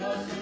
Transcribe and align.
Haleluya. 0.00 0.37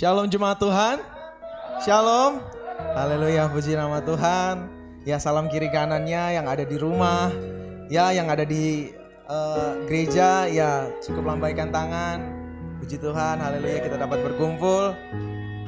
Shalom 0.00 0.32
jemaat 0.32 0.56
Tuhan. 0.56 0.96
Shalom. 1.84 2.40
Haleluya, 2.96 3.52
puji 3.52 3.76
nama 3.76 4.00
Tuhan. 4.00 4.64
Ya, 5.04 5.20
salam 5.20 5.52
kiri 5.52 5.68
kanannya 5.68 6.40
yang 6.40 6.48
ada 6.48 6.64
di 6.64 6.80
rumah. 6.80 7.28
Ya, 7.92 8.08
yang 8.08 8.32
ada 8.32 8.48
di 8.48 8.96
uh, 9.28 9.76
gereja, 9.84 10.48
ya 10.48 10.88
cukup 11.04 11.28
lambaikan 11.28 11.68
tangan. 11.68 12.16
Puji 12.80 12.96
Tuhan, 12.96 13.44
haleluya 13.44 13.84
kita 13.84 14.00
dapat 14.00 14.24
berkumpul. 14.24 14.96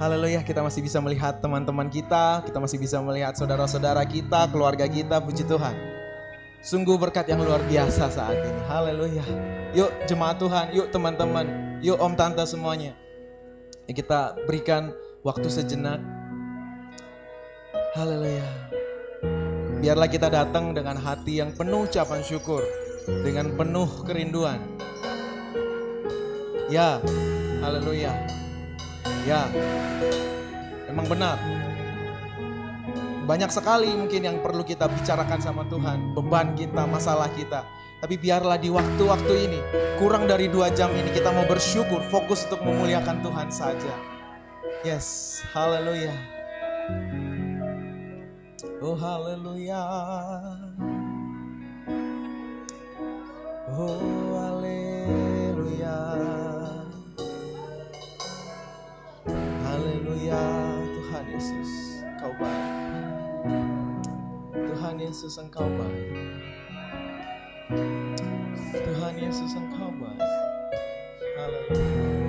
Haleluya, 0.00 0.40
kita 0.40 0.64
masih 0.64 0.80
bisa 0.80 0.96
melihat 1.04 1.44
teman-teman 1.44 1.92
kita, 1.92 2.40
kita 2.48 2.56
masih 2.56 2.80
bisa 2.80 3.04
melihat 3.04 3.36
saudara-saudara 3.36 4.00
kita, 4.08 4.48
keluarga 4.48 4.88
kita, 4.88 5.20
puji 5.20 5.44
Tuhan. 5.44 5.76
Sungguh 6.64 6.96
berkat 6.96 7.28
yang 7.28 7.44
luar 7.44 7.60
biasa 7.68 8.08
saat 8.08 8.40
ini. 8.40 8.60
Haleluya. 8.64 9.28
Yuk 9.76 9.92
jemaat 10.08 10.40
Tuhan, 10.40 10.72
yuk 10.72 10.88
teman-teman, 10.88 11.76
yuk 11.84 12.00
om 12.00 12.16
tante 12.16 12.48
semuanya. 12.48 13.01
Kita 13.90 14.38
berikan 14.46 14.94
waktu 15.26 15.50
sejenak. 15.50 15.98
Haleluya. 17.98 18.46
Biarlah 19.82 20.06
kita 20.06 20.30
datang 20.30 20.70
dengan 20.70 20.94
hati 20.94 21.42
yang 21.42 21.50
penuh 21.50 21.90
ucapan 21.90 22.22
syukur, 22.22 22.62
dengan 23.26 23.50
penuh 23.58 23.90
kerinduan. 24.06 24.62
Ya, 26.70 27.02
haleluya. 27.58 28.14
Ya, 29.26 29.50
emang 30.86 31.10
benar. 31.10 31.36
Banyak 33.26 33.50
sekali 33.50 33.90
mungkin 33.90 34.22
yang 34.22 34.38
perlu 34.46 34.62
kita 34.62 34.86
bicarakan 34.86 35.42
sama 35.42 35.66
Tuhan, 35.66 36.14
beban 36.14 36.54
kita, 36.54 36.86
masalah 36.86 37.26
kita. 37.34 37.66
Tapi 38.02 38.18
biarlah 38.18 38.58
di 38.58 38.66
waktu-waktu 38.66 39.34
ini, 39.46 39.60
kurang 40.02 40.26
dari 40.26 40.50
dua 40.50 40.74
jam 40.74 40.90
ini 40.90 41.14
kita 41.14 41.30
mau 41.30 41.46
bersyukur, 41.46 42.02
fokus 42.10 42.42
untuk 42.50 42.66
memuliakan 42.66 43.22
Tuhan 43.22 43.46
saja. 43.46 43.94
Yes, 44.82 45.38
haleluya. 45.54 46.10
Oh 48.82 48.98
haleluya. 48.98 49.82
Oh 53.70 54.34
haleluya. 54.34 55.98
Haleluya. 59.62 60.42
Tuhan 60.90 61.24
Yesus, 61.30 61.70
Kau 62.18 62.34
baik. 62.34 62.66
Tuhan 64.58 64.94
Yesus, 64.98 65.38
Engkau 65.38 65.70
baik. 65.78 66.31
Tuhan 69.42 69.50
Yesus 69.50 69.58
Engkau 71.34 72.21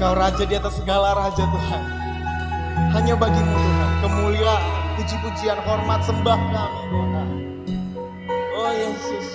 raja 0.00 0.44
di 0.48 0.54
atas 0.56 0.80
segala 0.80 1.12
raja 1.12 1.44
Tuhan. 1.44 1.82
Hanya 2.96 3.14
bagimu 3.20 3.52
Tuhan, 3.52 3.90
kemuliaan, 4.00 4.64
puji-pujian, 4.96 5.58
hormat, 5.68 6.00
sembah 6.00 6.40
kami 6.40 6.82
Tuhan. 6.88 7.28
Oh 8.56 8.72
Yesus. 8.72 9.28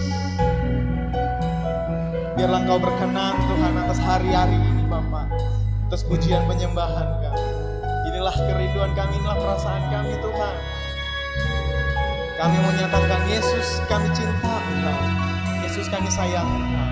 Biarlah 2.33 2.65
engkau 2.65 2.81
berkenan 2.81 3.37
Tuhan 3.37 3.73
atas 3.85 3.99
hari-hari 4.01 4.57
ini 4.57 4.83
Bapak. 4.89 5.29
atas 5.85 6.01
pujian 6.01 6.41
penyembahan 6.49 7.21
kami. 7.21 7.45
Inilah 8.09 8.33
kerinduan 8.33 8.91
kami, 8.97 9.21
inilah 9.21 9.37
perasaan 9.37 9.85
kami 9.93 10.17
Tuhan. 10.17 10.55
Kami 12.35 12.57
menyatakan 12.57 13.21
Yesus 13.29 13.79
kami 13.85 14.09
cinta 14.11 14.59
Engkau. 14.73 14.99
Yesus 15.61 15.85
kami 15.87 16.09
sayang 16.09 16.49
Engkau. 16.49 16.84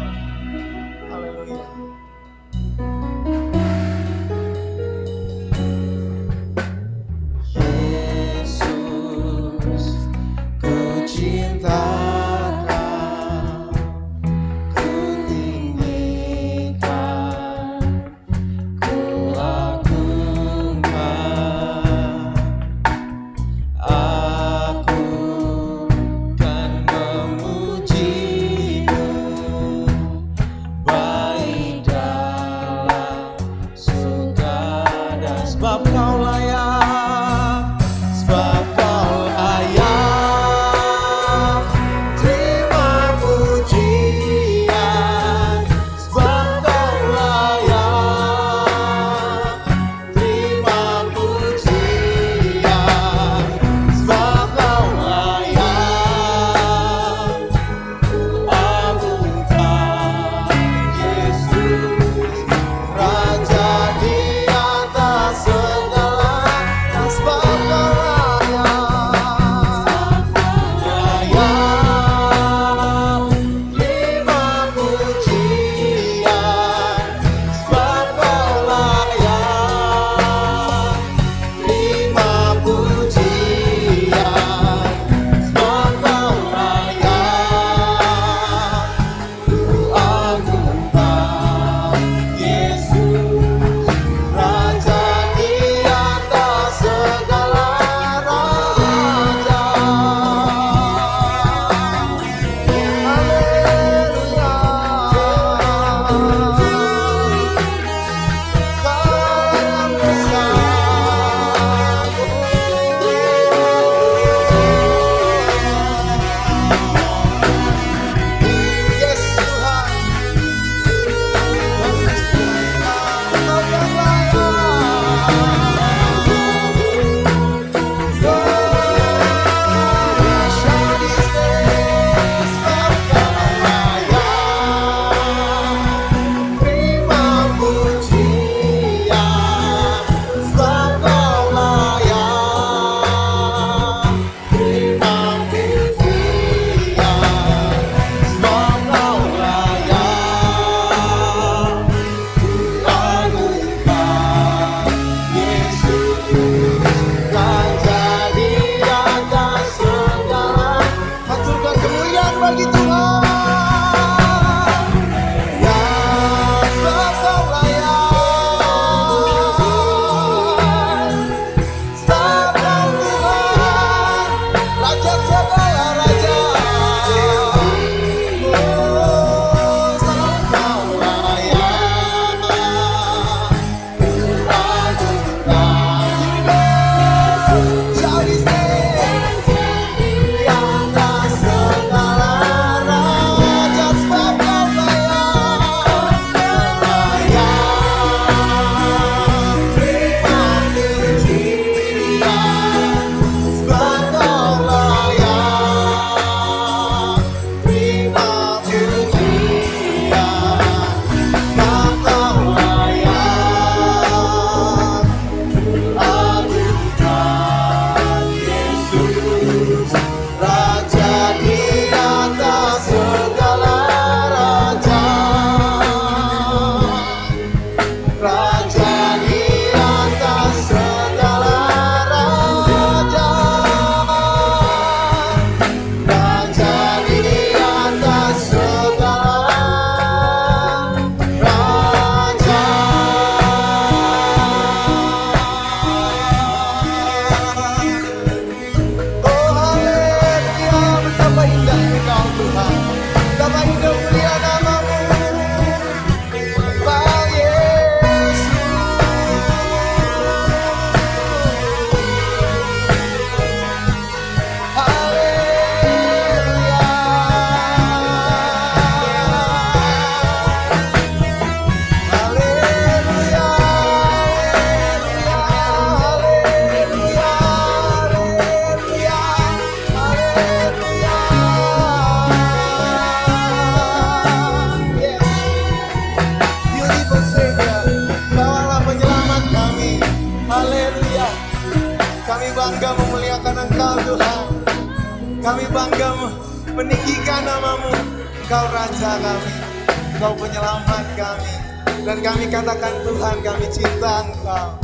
Cinta 303.74 304.22
Engkau. 304.22 304.83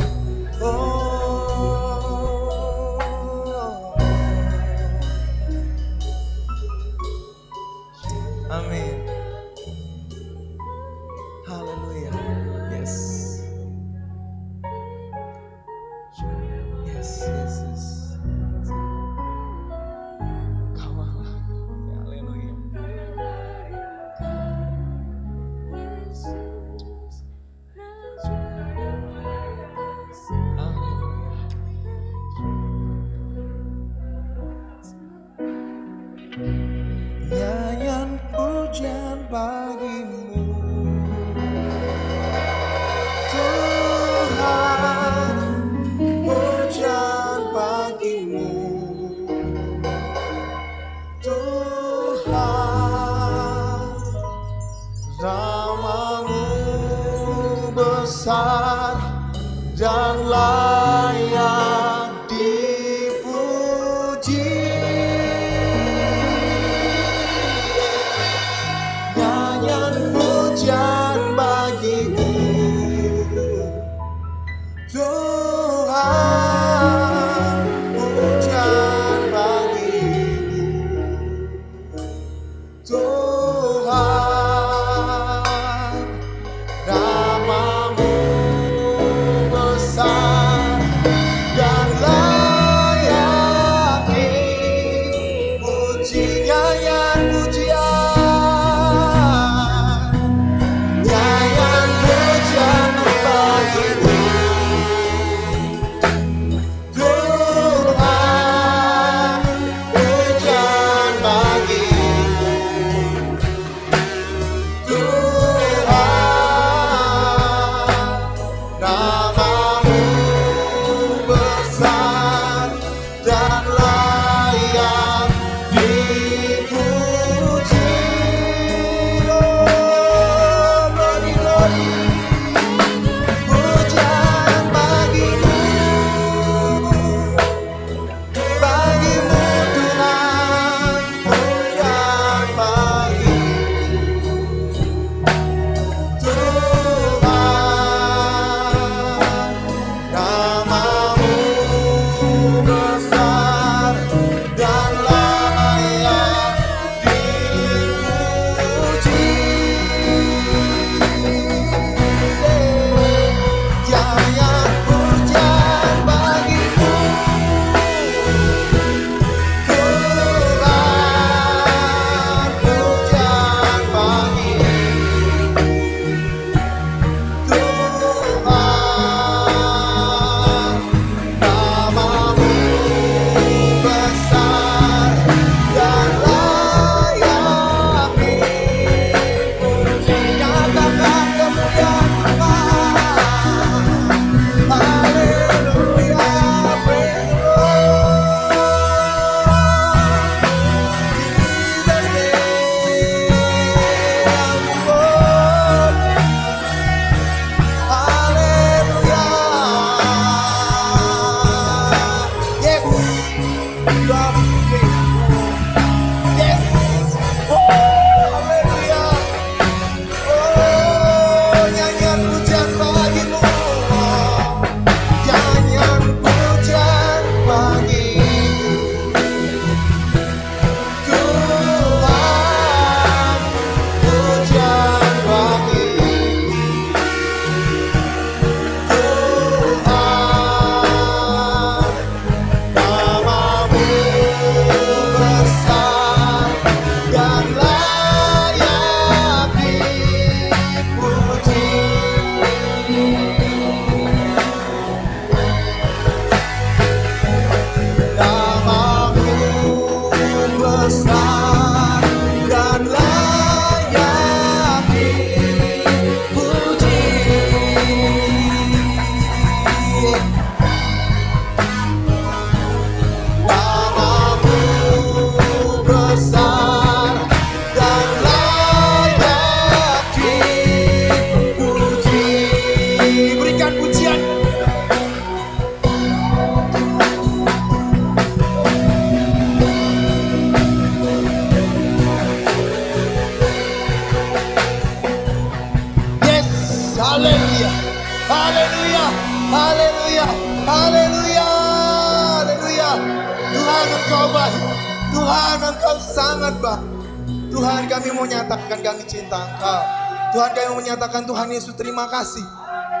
Terima 312.00 312.16
kasih. 312.16 312.46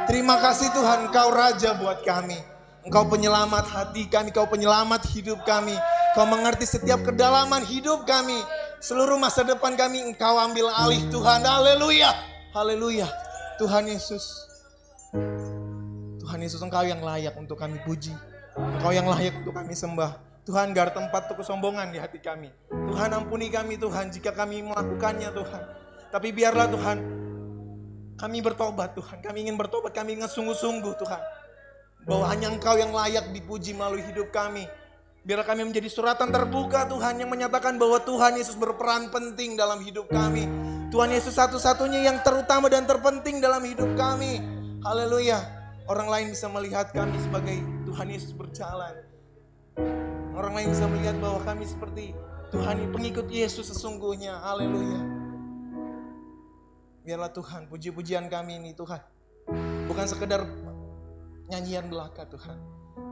Terima 0.04 0.36
kasih 0.36 0.68
Tuhan 0.76 1.08
engkau 1.08 1.32
Raja 1.32 1.72
buat 1.80 2.04
kami. 2.04 2.36
Engkau 2.84 3.08
penyelamat 3.08 3.64
hati 3.72 4.04
kami, 4.12 4.28
Engkau 4.28 4.44
penyelamat 4.44 5.08
hidup 5.16 5.40
kami. 5.48 5.72
Kau 6.12 6.28
mengerti 6.28 6.68
setiap 6.68 7.00
kedalaman 7.00 7.64
hidup 7.64 8.04
kami. 8.04 8.36
Seluruh 8.76 9.16
masa 9.16 9.40
depan 9.40 9.72
kami 9.72 10.04
Engkau 10.04 10.36
ambil 10.36 10.68
alih 10.68 11.00
Tuhan. 11.08 11.40
Haleluya. 11.48 12.12
Haleluya. 12.52 13.08
Tuhan 13.56 13.88
Yesus. 13.88 14.24
Tuhan 16.20 16.38
Yesus 16.44 16.60
Engkau 16.60 16.84
yang 16.84 17.00
layak 17.00 17.32
untuk 17.40 17.56
kami 17.56 17.80
puji. 17.88 18.12
Engkau 18.52 18.92
yang 18.92 19.08
layak 19.08 19.32
untuk 19.40 19.56
kami 19.56 19.72
sembah. 19.72 20.44
Tuhan 20.44 20.76
gar 20.76 20.92
tempat 20.92 21.24
untuk 21.32 21.40
kesombongan 21.40 21.88
di 21.88 21.96
hati 21.96 22.20
kami. 22.20 22.52
Tuhan 22.68 23.16
ampuni 23.16 23.48
kami 23.48 23.80
Tuhan 23.80 24.12
jika 24.12 24.36
kami 24.36 24.60
melakukannya 24.60 25.32
Tuhan. 25.32 25.62
Tapi 26.12 26.28
biarlah 26.36 26.68
Tuhan 26.68 27.19
kami 28.20 28.44
bertobat 28.44 28.92
Tuhan. 28.92 29.24
Kami 29.24 29.48
ingin 29.48 29.56
bertobat, 29.56 29.96
kami 29.96 30.20
ingin 30.20 30.28
sungguh-sungguh 30.28 30.92
Tuhan. 31.00 31.22
Bahwa 32.04 32.28
hanya 32.28 32.52
Engkau 32.52 32.76
yang 32.76 32.92
layak 32.92 33.32
dipuji 33.32 33.72
melalui 33.72 34.04
hidup 34.04 34.28
kami. 34.28 34.68
Biar 35.24 35.40
kami 35.44 35.64
menjadi 35.64 35.88
suratan 35.88 36.28
terbuka 36.28 36.84
Tuhan 36.88 37.16
yang 37.16 37.32
menyatakan 37.32 37.80
bahwa 37.80 38.00
Tuhan 38.04 38.36
Yesus 38.36 38.56
berperan 38.60 39.08
penting 39.08 39.56
dalam 39.56 39.80
hidup 39.80 40.08
kami. 40.12 40.44
Tuhan 40.92 41.12
Yesus 41.12 41.36
satu-satunya 41.36 42.04
yang 42.12 42.20
terutama 42.20 42.68
dan 42.68 42.84
terpenting 42.84 43.40
dalam 43.40 43.64
hidup 43.64 43.88
kami. 43.96 44.40
Haleluya. 44.84 45.40
Orang 45.88 46.08
lain 46.08 46.32
bisa 46.32 46.48
melihat 46.48 46.92
kami 46.92 47.16
sebagai 47.20 47.56
Tuhan 47.88 48.08
Yesus 48.08 48.32
berjalan. 48.36 49.00
Orang 50.36 50.56
lain 50.56 50.72
bisa 50.72 50.88
melihat 50.88 51.16
bahwa 51.20 51.40
kami 51.44 51.68
seperti 51.68 52.16
Tuhan 52.48 52.88
pengikut 52.92 53.28
Yesus 53.28 53.68
sesungguhnya. 53.68 54.40
Haleluya. 54.40 55.29
Biarlah 57.00 57.32
Tuhan 57.32 57.66
puji-pujian 57.72 58.28
kami 58.28 58.60
ini 58.60 58.70
Tuhan. 58.76 59.00
Bukan 59.88 60.06
sekedar 60.06 60.44
nyanyian 61.48 61.88
belaka 61.88 62.28
Tuhan. 62.28 62.58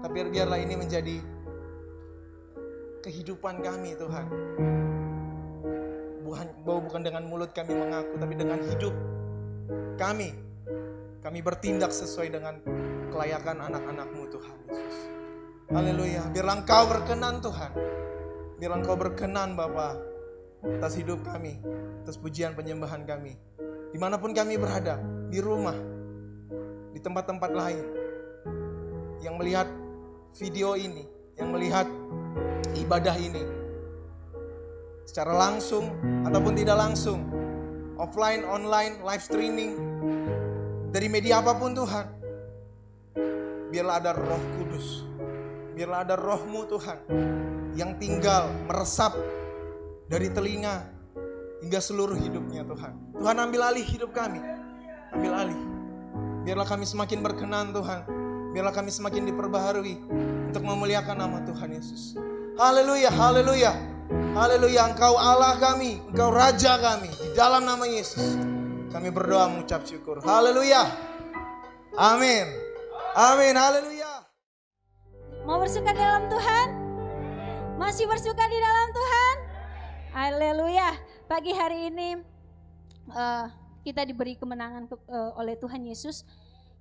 Tapi 0.05 0.29
biarlah 0.31 0.61
ini 0.61 0.75
menjadi 0.77 1.17
kehidupan 3.03 3.65
kami 3.65 3.97
Tuhan. 3.97 4.27
Bukan, 6.23 6.47
bukan 6.63 7.01
dengan 7.01 7.25
mulut 7.25 7.57
kami 7.57 7.73
mengaku, 7.73 8.21
tapi 8.21 8.35
dengan 8.37 8.61
hidup 8.69 8.93
kami. 9.97 10.37
Kami 11.19 11.39
bertindak 11.43 11.91
sesuai 11.91 12.29
dengan 12.31 12.63
kelayakan 13.11 13.65
anak-anakmu 13.73 14.23
Tuhan 14.31 14.57
Yesus. 14.71 14.97
Haleluya. 15.73 16.23
Biarlah 16.31 16.57
engkau 16.63 16.85
berkenan 16.87 17.41
Tuhan. 17.43 17.73
Biarlah 18.61 18.79
engkau 18.85 18.97
berkenan 18.97 19.59
Bapa 19.59 19.99
atas 20.63 20.95
hidup 20.99 21.21
kami, 21.27 21.59
atas 22.05 22.17
pujian 22.21 22.55
penyembahan 22.55 23.03
kami. 23.03 23.35
Di 23.89 23.99
mana 24.01 24.21
pun 24.21 24.37
kami 24.37 24.61
berada, 24.61 25.01
di 25.33 25.41
rumah, 25.41 25.77
di 26.93 27.01
tempat-tempat 27.01 27.51
lain, 27.53 27.85
yang 29.25 29.41
melihat 29.41 29.69
video 30.37 30.77
ini, 30.77 31.09
yang 31.41 31.51
melihat 31.51 31.89
ibadah 32.77 33.17
ini 33.17 33.43
secara 35.09 35.33
langsung 35.33 35.89
ataupun 36.29 36.53
tidak 36.53 36.77
langsung, 36.77 37.25
offline, 37.97 38.45
online, 38.45 39.01
live 39.01 39.25
streaming, 39.25 39.73
dari 40.93 41.09
media 41.09 41.41
apa 41.41 41.57
pun 41.57 41.73
Tuhan. 41.73 42.07
Biarlah 43.73 43.97
ada 44.05 44.13
roh 44.13 44.45
kudus, 44.61 45.09
biarlah 45.73 46.05
ada 46.05 46.17
rohmu 46.17 46.69
Tuhan 46.69 46.99
yang 47.73 47.97
tinggal 47.97 48.53
meresap 48.69 49.17
dari 50.09 50.29
telinga 50.29 50.89
hingga 51.65 51.81
seluruh 51.81 52.17
hidupnya 52.17 52.65
Tuhan. 52.69 53.08
Tuhan 53.19 53.35
ambil 53.35 53.61
alih 53.67 53.83
hidup 53.83 54.15
kami, 54.15 54.39
ambil 55.11 55.33
alih. 55.35 55.61
Biarlah 56.47 56.67
kami 56.71 56.87
semakin 56.87 57.19
berkenan 57.19 57.75
Tuhan, 57.75 58.07
biarlah 58.55 58.71
kami 58.71 58.95
semakin 58.95 59.27
diperbaharui 59.27 59.95
untuk 60.49 60.63
memuliakan 60.63 61.19
nama 61.19 61.43
Tuhan 61.43 61.75
Yesus. 61.75 62.15
Haleluya, 62.55 63.11
haleluya. 63.11 63.75
Haleluya, 64.09 64.95
Engkau 64.95 65.19
Allah 65.19 65.59
kami, 65.59 65.99
Engkau 66.15 66.31
Raja 66.31 66.79
kami. 66.79 67.11
Di 67.11 67.35
dalam 67.35 67.67
nama 67.67 67.85
Yesus, 67.91 68.39
kami 68.95 69.11
berdoa 69.11 69.51
mengucap 69.51 69.83
syukur. 69.83 70.23
Haleluya. 70.23 70.87
Amin. 71.99 72.47
Amin, 73.19 73.59
haleluya. 73.59 74.31
Mau 75.43 75.59
bersuka 75.59 75.91
di 75.91 76.01
dalam 76.01 76.31
Tuhan? 76.31 76.67
Masih 77.83 78.07
bersuka 78.07 78.47
di 78.47 78.59
dalam 78.63 78.89
Tuhan? 78.95 79.37
Haleluya. 80.15 80.89
Pagi 81.27 81.53
hari 81.53 81.91
ini 81.91 82.38
uh, 83.13 83.47
kita 83.85 84.05
diberi 84.05 84.37
kemenangan 84.37 84.89
ke, 84.89 84.97
uh, 85.09 85.33
oleh 85.41 85.57
Tuhan 85.57 85.85
Yesus. 85.87 86.25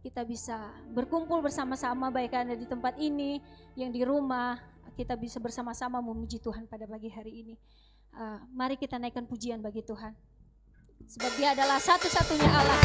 Kita 0.03 0.23
bisa 0.23 0.71
berkumpul 0.93 1.41
bersama-sama 1.41 2.07
baik 2.13 2.31
ada 2.31 2.55
di 2.55 2.63
tempat 2.69 2.95
ini, 3.01 3.41
yang 3.75 3.91
di 3.91 4.05
rumah, 4.05 4.55
kita 4.95 5.13
bisa 5.19 5.37
bersama-sama 5.41 5.99
memuji 5.99 6.39
Tuhan 6.39 6.65
pada 6.65 6.87
pagi 6.87 7.09
hari 7.11 7.43
ini. 7.43 7.55
Uh, 8.17 8.39
mari 8.49 8.79
kita 8.79 8.97
naikkan 8.97 9.27
pujian 9.29 9.61
bagi 9.61 9.83
Tuhan. 9.85 10.15
Sebab 11.05 11.31
dia 11.37 11.53
adalah 11.53 11.77
satu-satunya 11.77 12.49
Allah. 12.49 12.79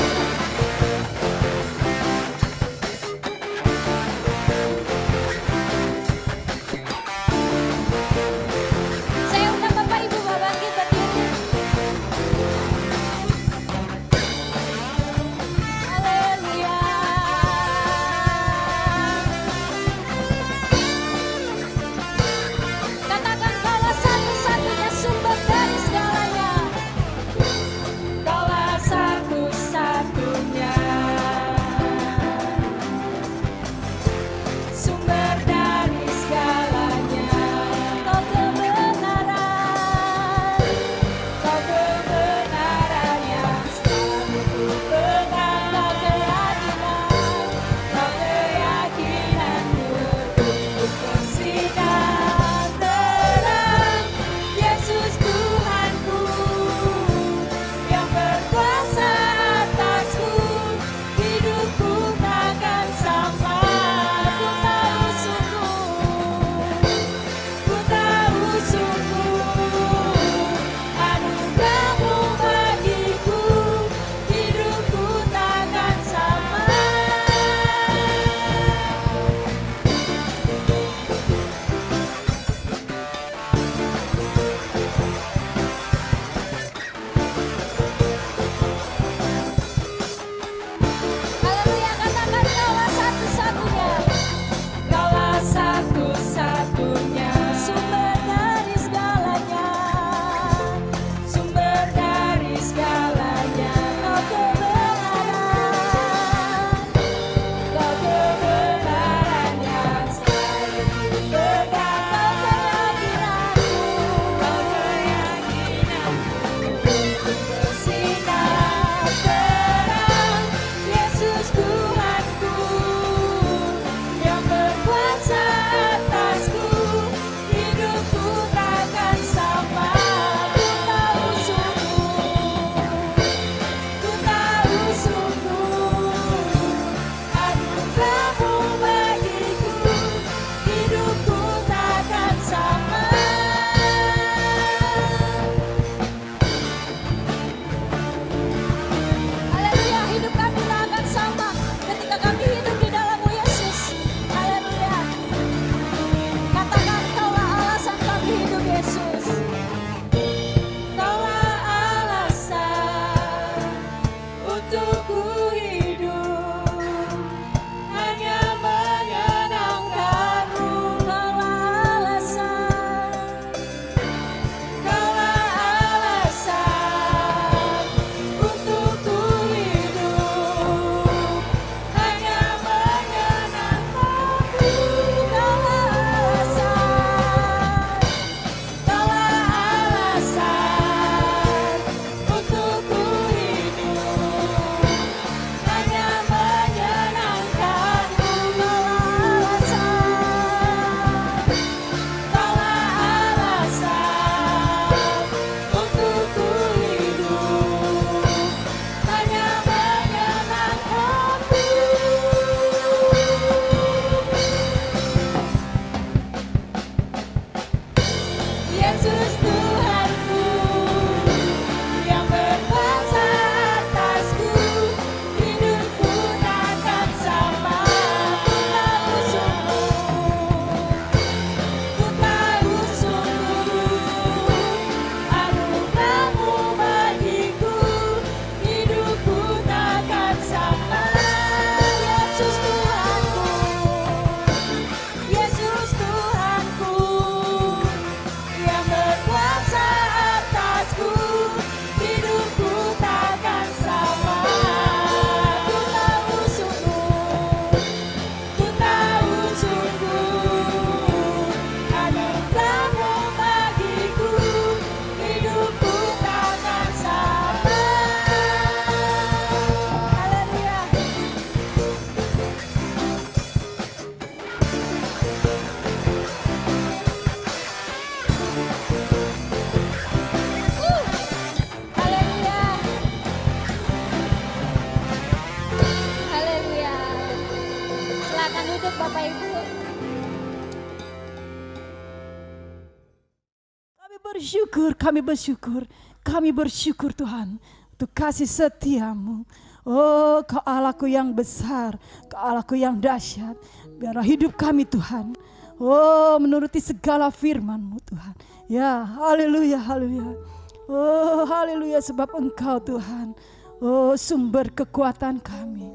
Kami 295.03 295.19
bersyukur, 295.19 295.83
kami 296.23 296.55
bersyukur 296.55 297.11
Tuhan 297.11 297.59
untuk 297.99 298.11
kasih 298.15 298.47
setiamu. 298.47 299.43
Oh 299.83 300.39
kau 300.47 300.63
Allahku 300.63 301.11
yang 301.11 301.35
besar, 301.35 301.99
kau 302.31 302.39
Allahku 302.39 302.79
yang 302.79 303.03
dahsyat. 303.03 303.59
Biarlah 303.99 304.23
hidup 304.23 304.55
kami 304.55 304.87
Tuhan. 304.87 305.35
Oh 305.83 306.39
menuruti 306.39 306.79
segala 306.79 307.35
firmanmu 307.35 307.99
Tuhan. 308.07 308.35
Ya 308.71 309.03
haleluya 309.03 309.83
haleluya. 309.83 310.39
Oh 310.87 311.43
haleluya 311.51 311.99
sebab 311.99 312.31
engkau 312.39 312.79
Tuhan. 312.79 313.35
Oh 313.83 314.15
sumber 314.15 314.71
kekuatan 314.71 315.43
kami. 315.43 315.91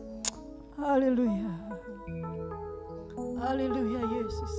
Haleluya. 0.76 1.80
Haleluya 3.40 4.02
Yesus. 4.20 4.56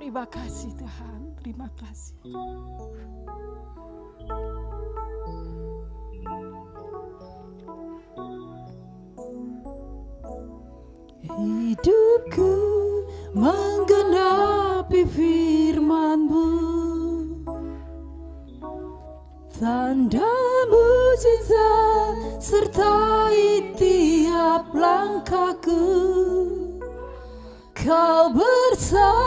Terima 0.00 0.24
kasih 0.24 0.72
Tuhan. 0.80 1.36
Terima 1.44 1.68
kasih. 1.76 2.16
Hidupku 11.24 12.52
menggenapi 13.32 15.08
firmanmu. 15.08 16.44
Tanda 19.56 20.36
mujizat 20.68 22.44
sertai 22.44 23.72
tiap 23.72 24.68
langkahku. 24.76 25.80
Kau 27.72 28.28
bersamaku 28.36 29.24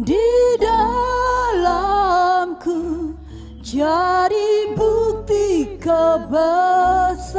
di 0.00 0.56
dalamku. 0.56 1.92
Jadi 3.60 4.72
bukti 4.72 5.76
kebesaranmu 5.76 7.29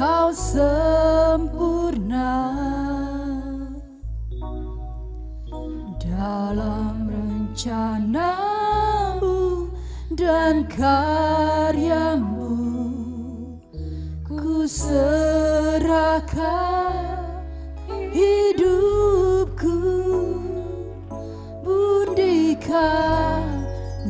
kau 0.00 0.32
sempurna. 0.32 2.32
Dalam 6.00 7.04
rencanamu 7.04 8.08
dan 10.16 10.64
karyamu 10.72 12.56
ku 14.24 14.64
serahkan 14.64 15.68
hidupku. 18.16 19.76
Bundikan 21.60 23.44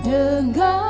dengan 0.07 0.89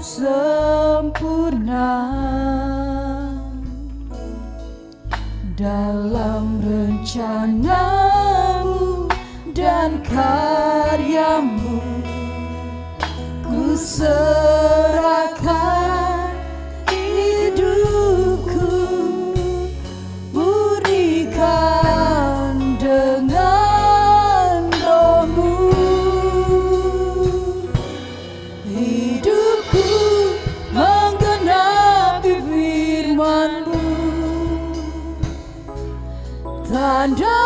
sempurna 0.00 1.92
dalam 5.60 6.56
rencanamu 6.64 7.68
dan 9.52 10.00
karyamu. 10.00 11.84
Ku 13.44 13.76
serahkan 13.76 15.79
tanda 37.16 37.39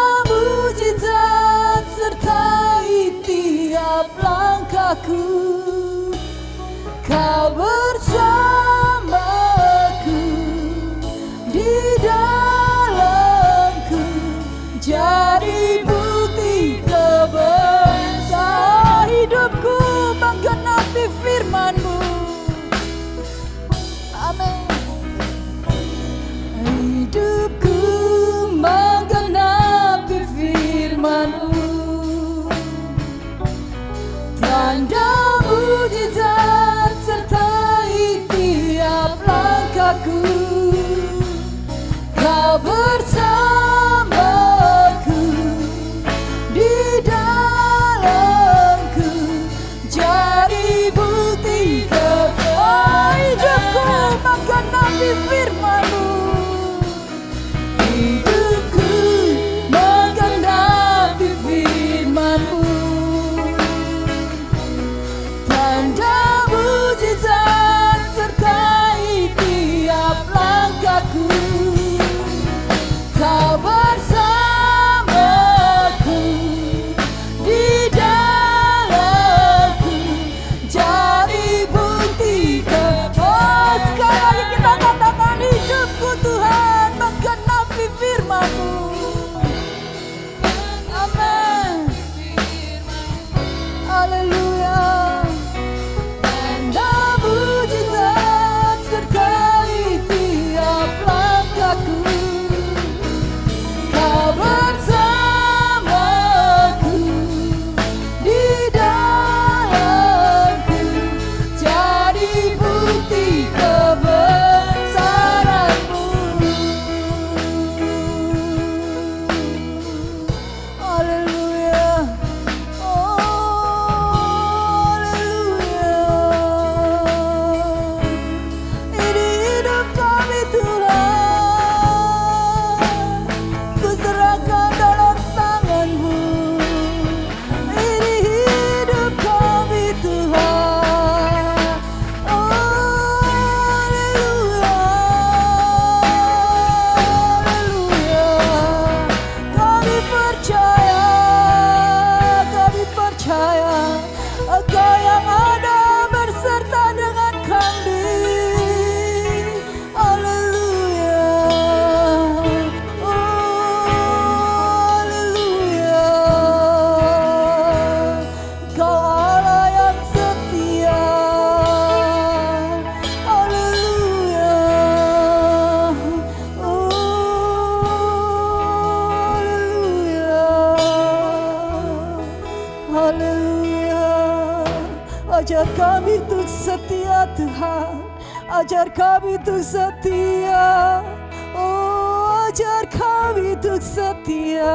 Ajar 188.65 188.89
kami 188.97 189.37
untuk 189.37 189.61
setia. 189.61 191.05
Oh, 191.53 192.49
ajar 192.49 192.89
kami 192.89 193.61
untuk 193.61 193.77
setia. 193.77 194.73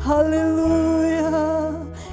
Haleluya. 0.00 1.28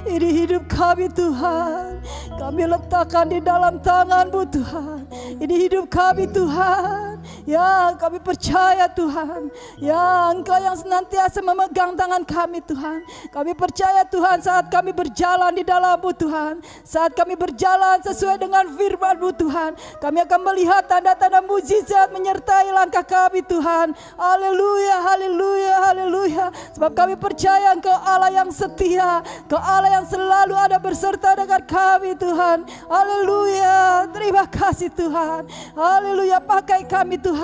Ini 0.04 0.28
hidup 0.44 0.68
kami 0.68 1.08
Tuhan. 1.08 2.04
Kami 2.36 2.62
letakkan 2.68 3.32
di 3.32 3.40
dalam 3.40 3.80
tanganmu 3.80 4.44
Tuhan. 4.52 5.08
Ini 5.40 5.54
hidup 5.56 5.88
kami 5.88 6.28
Tuhan. 6.28 7.09
Ya 7.50 7.98
kami 7.98 8.22
percaya 8.22 8.86
Tuhan. 8.86 9.50
Ya 9.82 10.30
Engkau 10.30 10.54
yang 10.54 10.78
senantiasa 10.78 11.42
memegang 11.42 11.98
tangan 11.98 12.22
kami 12.22 12.62
Tuhan. 12.62 13.02
Kami 13.34 13.58
percaya 13.58 14.06
Tuhan 14.06 14.38
saat 14.38 14.70
kami 14.70 14.94
berjalan 14.94 15.50
di 15.50 15.66
dalammu 15.66 16.14
Tuhan. 16.14 16.62
Saat 16.86 17.18
kami 17.18 17.34
berjalan 17.34 17.98
sesuai 18.06 18.38
dengan 18.38 18.70
firmanmu 18.70 19.34
Tuhan. 19.34 19.74
Kami 19.98 20.18
akan 20.30 20.40
melihat 20.46 20.86
tanda-tanda 20.86 21.42
mujizat 21.42 22.14
menyertai 22.14 22.70
langkah 22.70 23.02
kami 23.02 23.42
Tuhan. 23.42 23.98
Haleluya, 24.14 24.96
haleluya, 25.10 25.74
haleluya. 25.90 26.46
Sebab 26.78 26.94
kami 26.94 27.18
percaya 27.18 27.74
Engkau 27.74 27.98
Allah 27.98 28.30
yang 28.30 28.54
setia. 28.54 29.26
Engkau 29.50 29.58
Allah 29.58 29.98
yang 29.98 30.06
selalu 30.06 30.54
ada 30.54 30.78
berserta 30.78 31.34
dengan 31.34 31.58
kami 31.66 32.14
Tuhan. 32.14 32.62
Haleluya. 32.86 34.06
Terima 34.14 34.46
kasih 34.46 34.94
Tuhan. 34.94 35.50
Haleluya. 35.74 36.38
Pakai 36.38 36.86
kami 36.86 37.18
Tuhan. 37.18 37.39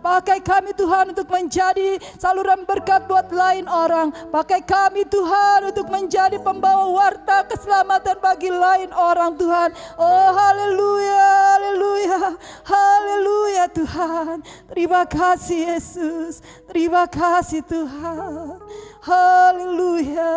Pakai 0.00 0.44
kami 0.44 0.76
Tuhan 0.76 1.16
untuk 1.16 1.28
menjadi 1.32 1.96
saluran 2.20 2.68
berkat 2.68 3.08
buat 3.08 3.32
lain 3.32 3.64
orang. 3.64 4.12
Pakai 4.28 4.60
kami 4.60 5.08
Tuhan 5.08 5.72
untuk 5.72 5.88
menjadi 5.88 6.36
pembawa 6.40 6.92
warta 6.92 7.48
keselamatan 7.48 8.20
bagi 8.20 8.52
lain 8.52 8.92
orang 8.92 9.34
Tuhan. 9.40 9.72
Oh 9.96 10.28
haleluya, 10.36 11.28
haleluya, 11.56 12.20
haleluya 12.68 13.64
Tuhan. 13.72 14.36
Terima 14.68 15.08
kasih 15.08 15.74
Yesus. 15.76 16.44
Terima 16.68 17.08
kasih 17.08 17.64
Tuhan. 17.64 18.60
Haleluya, 19.00 20.32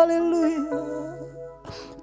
haleluya. 0.00 0.80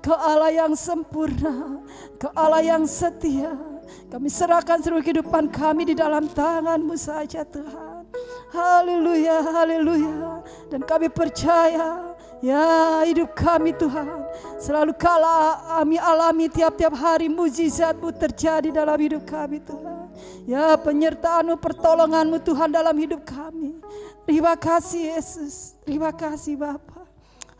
Kau 0.03 0.19
Allah 0.19 0.51
yang 0.51 0.75
sempurna, 0.75 1.79
Kau 2.19 2.29
Allah 2.35 2.59
yang 2.59 2.83
setia. 2.83 3.72
Kami 4.11 4.29
serahkan 4.29 4.79
seluruh 4.81 5.01
kehidupan 5.01 5.49
kami 5.49 5.89
di 5.89 5.95
dalam 5.97 6.29
tanganmu 6.29 6.93
saja 6.93 7.41
Tuhan. 7.43 8.05
Haleluya, 8.53 9.41
haleluya. 9.41 10.45
Dan 10.69 10.85
kami 10.85 11.09
percaya 11.09 12.13
Ya 12.43 12.99
hidup 13.07 13.31
kami 13.39 13.71
Tuhan 13.71 14.27
Selalu 14.59 14.91
kala 14.99 15.63
kami 15.79 15.95
alami 15.95 16.51
tiap-tiap 16.51 16.91
hari 16.91 17.31
mujizatmu 17.31 18.11
terjadi 18.19 18.67
dalam 18.67 18.99
hidup 18.99 19.23
kami 19.23 19.63
Tuhan 19.63 20.11
Ya 20.43 20.75
penyertaanmu 20.75 21.55
pertolonganmu 21.55 22.43
Tuhan 22.43 22.75
dalam 22.75 22.99
hidup 22.99 23.23
kami 23.23 23.79
Terima 24.27 24.59
kasih 24.59 25.15
Yesus 25.15 25.79
Terima 25.87 26.11
kasih 26.11 26.59
Bapa. 26.59 27.07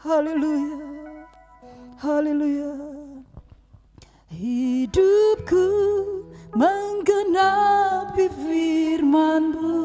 Haleluya 0.04 0.76
Haleluya 2.04 3.03
Hidupku 4.34 5.70
menggenapi 6.58 8.34
firmanmu. 8.34 9.78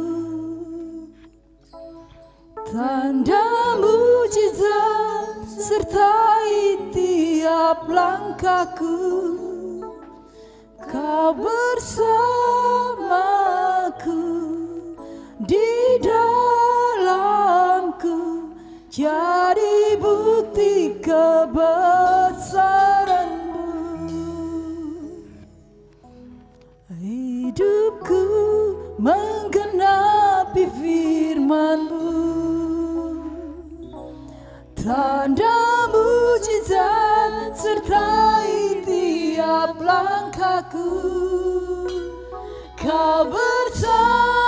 Tanda 2.72 3.44
mujizat 3.76 5.44
sertai 5.52 6.80
tiap 6.96 7.84
langkahku. 7.92 8.96
Kau 10.88 11.36
bersamaku 11.36 12.08
di 15.44 16.00
dalamku. 16.00 18.16
Jadi 18.88 20.00
bukti 20.00 20.96
kebesaranmu 21.04 23.07
Hidupku 27.58 28.22
menggenapi 29.02 30.70
firmanmu. 30.78 32.14
Tanda 34.78 35.58
mujizat 35.90 37.58
sertai 37.58 38.78
tiap 38.86 39.74
langkahku. 39.82 40.86
Kau 42.78 43.26
bersamaku 43.26 44.47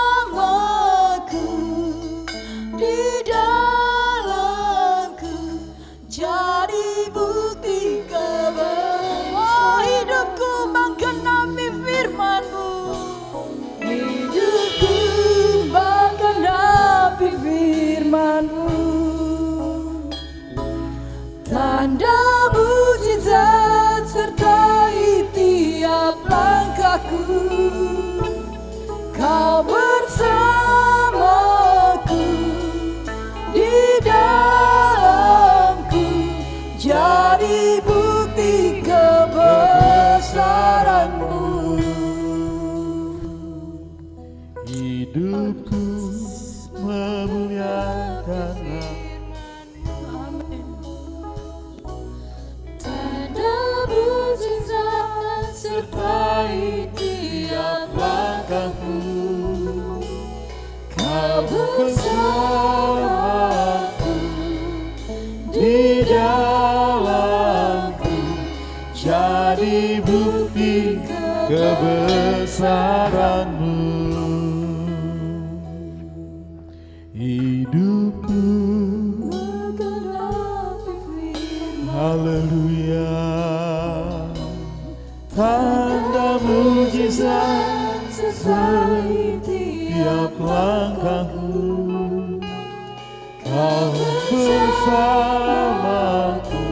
bersamaku 94.90 96.66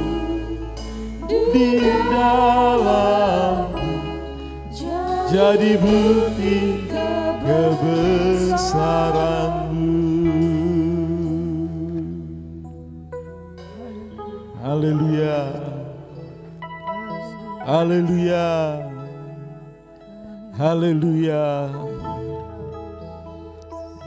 di 1.54 1.86
dalamku 2.10 3.86
jadi 5.30 5.78
bukti 5.78 6.82
kebesaranmu. 7.46 9.94
Haleluya. 14.58 15.38
Haleluya. 17.62 18.50
Haleluya. 20.58 21.70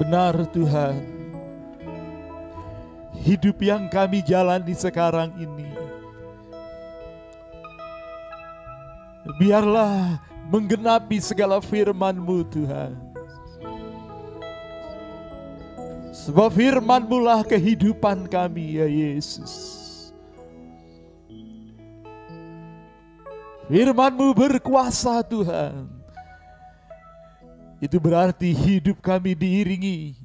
Benar 0.02 0.36
Tuhan. 0.52 1.11
Hidup 3.22 3.62
yang 3.62 3.86
kami 3.86 4.26
jalani 4.26 4.74
sekarang 4.74 5.30
ini. 5.38 5.70
Biarlah 9.38 10.18
menggenapi 10.50 11.22
segala 11.22 11.62
firman-Mu 11.62 12.42
Tuhan. 12.50 12.98
Sebab 16.10 16.50
firman-Mu 16.50 17.18
lah 17.22 17.46
kehidupan 17.46 18.26
kami 18.26 18.82
ya 18.82 18.90
Yesus. 18.90 19.54
Firman-Mu 23.70 24.34
berkuasa 24.34 25.22
Tuhan. 25.22 25.86
Itu 27.78 28.02
berarti 28.02 28.50
hidup 28.50 28.98
kami 28.98 29.38
diiringi 29.38 30.21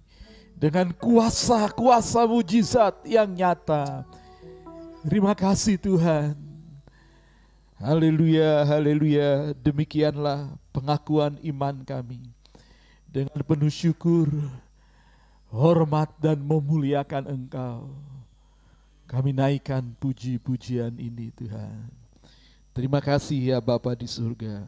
dengan 0.57 0.89
kuasa-kuasa 0.97 2.25
mujizat 2.25 3.05
yang 3.05 3.29
nyata. 3.29 4.09
Terima 5.05 5.37
kasih 5.37 5.77
Tuhan. 5.77 6.35
Haleluya, 7.77 8.65
haleluya. 8.65 9.53
Demikianlah 9.61 10.57
pengakuan 10.73 11.37
iman 11.45 11.85
kami. 11.85 12.33
Dengan 13.05 13.37
penuh 13.45 13.69
syukur, 13.69 14.33
hormat 15.53 16.09
dan 16.17 16.41
memuliakan 16.41 17.29
Engkau. 17.29 17.93
Kami 19.07 19.37
naikkan 19.37 19.85
puji-pujian 20.01 20.97
ini 20.97 21.31
Tuhan. 21.37 21.87
Terima 22.73 22.99
kasih 22.99 23.55
ya 23.55 23.59
Bapa 23.61 23.93
di 23.93 24.09
surga. 24.09 24.65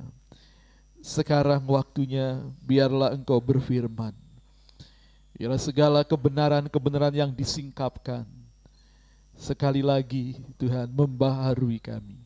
Sekarang 1.01 1.65
waktunya 1.65 2.45
biarlah 2.61 3.17
Engkau 3.17 3.41
berfirman. 3.41 4.28
Biarlah 5.39 5.63
segala 5.63 6.03
kebenaran-kebenaran 6.03 7.15
yang 7.15 7.31
disingkapkan 7.31 8.27
sekali 9.39 9.87
lagi 9.87 10.35
Tuhan 10.59 10.91
membaharui 10.91 11.79
kami. 11.79 12.19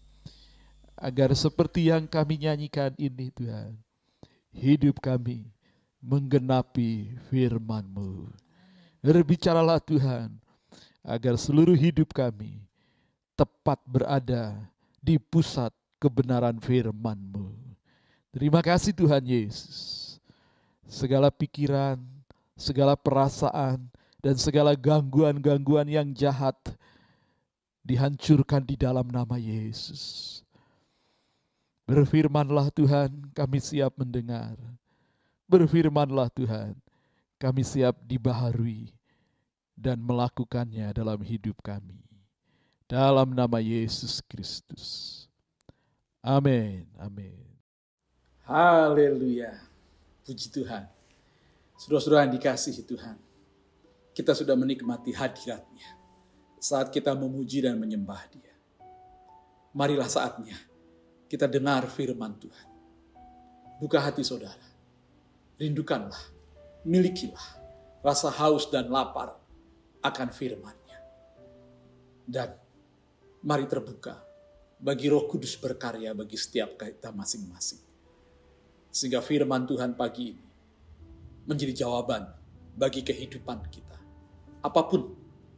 Agar 0.97 1.37
seperti 1.37 1.93
yang 1.93 2.09
kami 2.09 2.41
nyanyikan 2.41 2.97
ini 2.97 3.29
Tuhan, 3.37 3.77
hidup 4.57 4.97
kami 4.97 5.45
menggenapi 6.01 7.13
firman-Mu. 7.29 8.33
Berbicaralah 9.05 9.77
Tuhan, 9.85 10.33
agar 11.05 11.37
seluruh 11.37 11.77
hidup 11.77 12.17
kami 12.17 12.65
tepat 13.37 13.77
berada 13.85 14.57
di 15.05 15.21
pusat 15.21 15.69
kebenaran 16.01 16.57
firman-Mu. 16.65 17.53
Terima 18.33 18.65
kasih 18.65 18.97
Tuhan 18.97 19.21
Yesus. 19.21 20.01
Segala 20.89 21.29
pikiran, 21.29 22.01
segala 22.57 22.95
perasaan, 22.99 23.89
dan 24.23 24.39
segala 24.39 24.79
gangguan-gangguan 24.79 25.91
yang 25.91 26.15
jahat 26.15 26.55
dihancurkan 27.83 28.63
di 28.63 28.79
dalam 28.79 29.11
nama 29.11 29.35
Yesus. 29.35 30.41
Berfirmanlah 31.83 32.71
Tuhan, 32.71 33.11
kami 33.35 33.59
siap 33.59 33.99
mendengar. 33.99 34.55
Berfirmanlah 35.51 36.31
Tuhan, 36.31 36.79
kami 37.43 37.67
siap 37.67 37.99
dibaharui 38.07 38.95
dan 39.75 39.99
melakukannya 39.99 40.95
dalam 40.95 41.19
hidup 41.27 41.59
kami. 41.59 41.99
Dalam 42.87 43.35
nama 43.35 43.59
Yesus 43.59 44.23
Kristus. 44.23 45.27
Amin. 46.23 46.87
Amin. 47.03 47.43
Haleluya. 48.47 49.59
Puji 50.23 50.47
Tuhan. 50.55 50.87
Saudara-saudara 51.83 52.31
yang 52.31 52.39
dikasihi 52.39 52.87
Tuhan. 52.87 53.19
Kita 54.15 54.39
sudah 54.39 54.55
menikmati 54.55 55.11
hadiratnya. 55.11 55.99
Saat 56.63 56.95
kita 56.95 57.11
memuji 57.19 57.59
dan 57.59 57.75
menyembah 57.75 58.23
dia. 58.31 58.55
Marilah 59.75 60.07
saatnya 60.07 60.55
kita 61.27 61.51
dengar 61.51 61.91
firman 61.91 62.39
Tuhan. 62.39 62.69
Buka 63.83 63.99
hati 63.99 64.23
saudara. 64.23 64.63
Rindukanlah. 65.59 66.23
Milikilah 66.87 67.49
rasa 67.99 68.31
haus 68.31 68.71
dan 68.71 68.87
lapar 68.87 69.35
akan 70.07 70.29
firman-Nya. 70.31 70.99
Dan 72.23 72.55
mari 73.43 73.67
terbuka 73.67 74.23
bagi 74.79 75.11
Roh 75.11 75.27
Kudus 75.27 75.59
berkarya 75.59 76.15
bagi 76.15 76.39
setiap 76.39 76.79
kita 76.79 77.11
masing-masing. 77.11 77.83
Sehingga 78.87 79.19
firman 79.19 79.67
Tuhan 79.67 79.99
pagi 79.99 80.31
ini 80.31 80.52
menjadi 81.47 81.85
jawaban 81.87 82.29
bagi 82.77 83.03
kehidupan 83.03 83.67
kita. 83.69 83.99
Apa 84.63 84.87
pun 84.87 85.13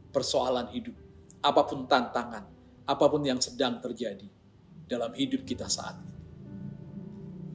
persoalan 0.09 0.71
hidup, 0.73 0.95
apa 1.43 1.61
pun 1.67 1.85
tantangan, 1.85 2.45
apa 2.85 3.05
pun 3.05 3.21
yang 3.21 3.37
sedang 3.37 3.77
terjadi 3.81 4.25
dalam 4.85 5.13
hidup 5.13 5.45
kita 5.45 5.69
saat 5.69 5.97
ini. 6.01 6.21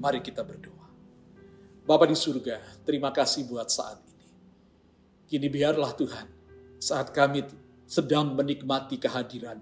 Mari 0.01 0.21
kita 0.25 0.43
berdoa. 0.43 0.89
Bapa 1.85 2.07
di 2.07 2.15
surga, 2.15 2.87
terima 2.87 3.11
kasih 3.11 3.51
buat 3.51 3.67
saat 3.67 3.99
ini. 4.07 4.29
Kini 5.27 5.49
biarlah 5.51 5.91
Tuhan, 5.95 6.27
saat 6.79 7.11
kami 7.11 7.45
sedang 7.87 8.33
menikmati 8.39 8.97
kehadiran, 8.97 9.59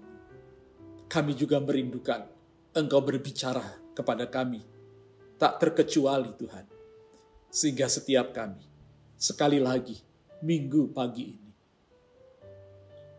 kami 1.09 1.33
juga 1.33 1.57
merindukan 1.57 2.29
Engkau 2.69 3.01
berbicara 3.01 3.81
kepada 3.97 4.29
kami, 4.29 4.61
tak 5.41 5.57
terkecuali 5.57 6.29
Tuhan. 6.37 6.78
Sehingga 7.49 7.89
setiap 7.89 8.29
kami, 8.29 8.61
sekali 9.17 9.57
lagi, 9.57 9.97
minggu 10.45 10.93
pagi 10.93 11.25
ini, 11.33 11.53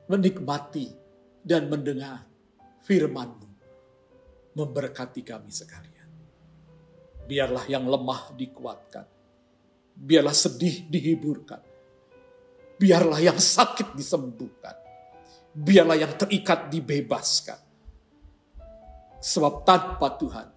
menikmati 0.07 0.87
dan 1.43 1.67
mendengar 1.67 2.27
firman-Mu, 2.87 3.49
memberkati 4.55 5.23
kami 5.27 5.51
sekalian. 5.51 6.09
Biarlah 7.27 7.67
yang 7.71 7.87
lemah 7.87 8.35
dikuatkan. 8.35 9.07
Biarlah 9.95 10.35
sedih 10.35 10.91
dihiburkan. 10.91 11.63
Biarlah 12.81 13.23
yang 13.23 13.39
sakit 13.39 13.95
disembuhkan. 13.95 14.75
Biarlah 15.55 15.95
yang 15.95 16.15
terikat 16.19 16.71
dibebaskan. 16.71 17.61
Sebab 19.21 19.63
tanpa 19.63 20.17
Tuhan, 20.17 20.49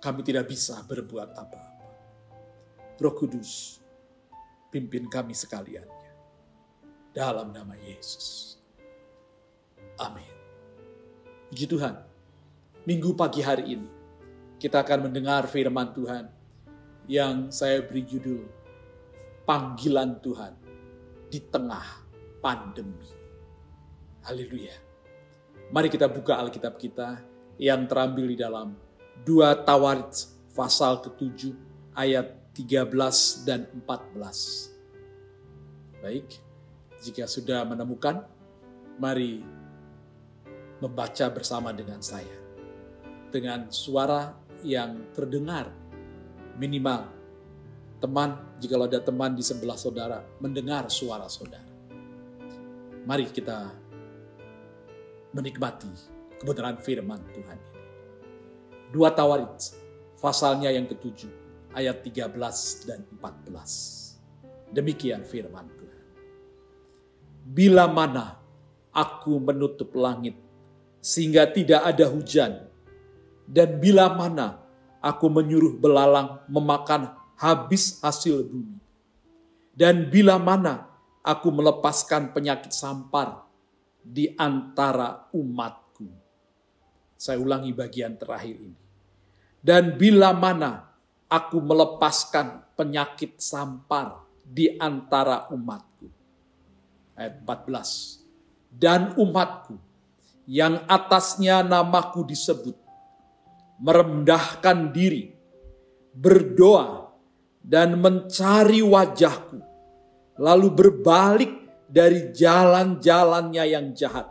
kami 0.00 0.20
tidak 0.22 0.46
bisa 0.48 0.80
berbuat 0.86 1.34
apa-apa. 1.34 1.75
Roh 2.96 3.12
Kudus, 3.12 3.76
pimpin 4.72 5.04
kami 5.04 5.36
sekaliannya. 5.36 6.12
Dalam 7.12 7.52
nama 7.52 7.76
Yesus. 7.76 8.56
Amin. 10.00 10.32
Puji 11.52 11.68
Tuhan, 11.68 11.92
minggu 12.88 13.12
pagi 13.12 13.44
hari 13.44 13.76
ini, 13.76 13.88
kita 14.56 14.80
akan 14.80 15.12
mendengar 15.12 15.44
firman 15.44 15.92
Tuhan 15.92 16.24
yang 17.04 17.52
saya 17.52 17.84
beri 17.84 18.00
judul 18.08 18.48
Panggilan 19.44 20.16
Tuhan 20.24 20.56
di 21.28 21.38
tengah 21.52 21.84
pandemi. 22.40 23.12
Haleluya. 24.24 24.72
Mari 25.68 25.92
kita 25.92 26.08
buka 26.08 26.40
Alkitab 26.40 26.80
kita 26.80 27.20
yang 27.60 27.84
terambil 27.84 28.32
di 28.32 28.40
dalam 28.40 28.72
2 29.20 29.68
Tawarit 29.68 30.32
pasal 30.56 31.04
ke-7 31.04 31.52
ayat 31.92 32.45
13 32.56 33.44
dan 33.44 33.68
14. 33.84 36.00
Baik, 36.00 36.40
jika 37.04 37.28
sudah 37.28 37.68
menemukan, 37.68 38.24
mari 38.96 39.44
membaca 40.80 41.28
bersama 41.28 41.76
dengan 41.76 42.00
saya. 42.00 42.32
Dengan 43.28 43.68
suara 43.68 44.32
yang 44.64 45.12
terdengar. 45.12 45.68
Minimal 46.56 47.04
teman, 48.00 48.40
jika 48.56 48.80
ada 48.80 49.04
teman 49.04 49.36
di 49.36 49.44
sebelah 49.44 49.76
saudara, 49.76 50.24
mendengar 50.40 50.88
suara 50.88 51.28
saudara. 51.28 51.68
Mari 53.04 53.28
kita 53.28 53.68
menikmati 55.36 55.92
kebenaran 56.40 56.80
firman 56.80 57.20
Tuhan 57.36 57.60
ini. 57.60 57.84
Dua 58.88 59.12
Tawarit, 59.12 59.76
pasalnya 60.16 60.72
yang 60.72 60.88
ketujuh, 60.88 61.45
ayat 61.76 62.00
13 62.00 62.88
dan 62.88 63.04
14. 63.20 64.72
Demikian 64.72 65.20
firman 65.28 65.68
Tuhan. 65.76 66.04
Bila 67.46 67.84
mana 67.86 68.40
aku 68.90 69.36
menutup 69.36 69.92
langit 69.92 70.34
sehingga 71.04 71.44
tidak 71.46 71.84
ada 71.84 72.08
hujan 72.08 72.66
dan 73.46 73.78
bila 73.78 74.08
mana 74.10 74.66
aku 75.04 75.28
menyuruh 75.30 75.76
belalang 75.78 76.42
memakan 76.50 77.14
habis 77.36 78.00
hasil 78.00 78.42
bumi. 78.48 78.80
Dan 79.76 80.08
bila 80.08 80.40
mana 80.40 80.88
aku 81.20 81.52
melepaskan 81.52 82.32
penyakit 82.32 82.72
sampar 82.72 83.44
di 84.00 84.32
antara 84.34 85.28
umatku. 85.36 86.08
Saya 87.14 87.36
ulangi 87.36 87.76
bagian 87.76 88.16
terakhir 88.16 88.56
ini. 88.56 88.80
Dan 89.60 90.00
bila 90.00 90.32
mana 90.32 90.95
aku 91.26 91.58
melepaskan 91.58 92.62
penyakit 92.78 93.38
sampar 93.42 94.22
di 94.46 94.78
antara 94.78 95.50
umatku. 95.50 96.06
Ayat 97.18 97.42
14. 97.42 98.22
Dan 98.70 99.16
umatku 99.18 99.74
yang 100.46 100.86
atasnya 100.86 101.66
namaku 101.66 102.22
disebut 102.22 102.76
merendahkan 103.82 104.94
diri, 104.94 105.32
berdoa, 106.14 107.10
dan 107.66 107.98
mencari 107.98 108.78
wajahku, 108.78 109.58
lalu 110.38 110.68
berbalik 110.70 111.52
dari 111.90 112.30
jalan-jalannya 112.30 113.64
yang 113.66 113.90
jahat, 113.90 114.30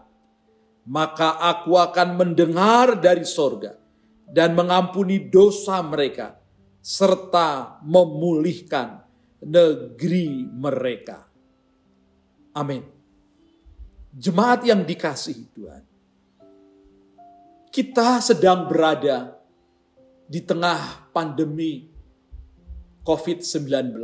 maka 0.87 1.35
aku 1.41 1.75
akan 1.75 2.15
mendengar 2.15 2.95
dari 2.95 3.27
sorga, 3.27 3.75
dan 4.29 4.55
mengampuni 4.55 5.19
dosa 5.27 5.83
mereka 5.83 6.44
serta 6.85 7.81
memulihkan 7.81 9.01
negeri 9.41 10.45
mereka. 10.53 11.25
Amin. 12.53 12.85
Jemaat 14.13 14.61
yang 14.69 14.85
dikasihi 14.85 15.45
Tuhan. 15.49 15.83
Kita 17.73 18.21
sedang 18.21 18.69
berada 18.69 19.33
di 20.29 20.45
tengah 20.45 21.09
pandemi 21.09 21.89
COVID-19. 23.01 23.97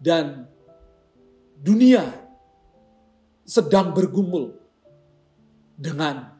Dan 0.00 0.48
dunia 1.60 2.04
sedang 3.44 3.92
bergumul 3.92 4.56
dengan 5.76 6.34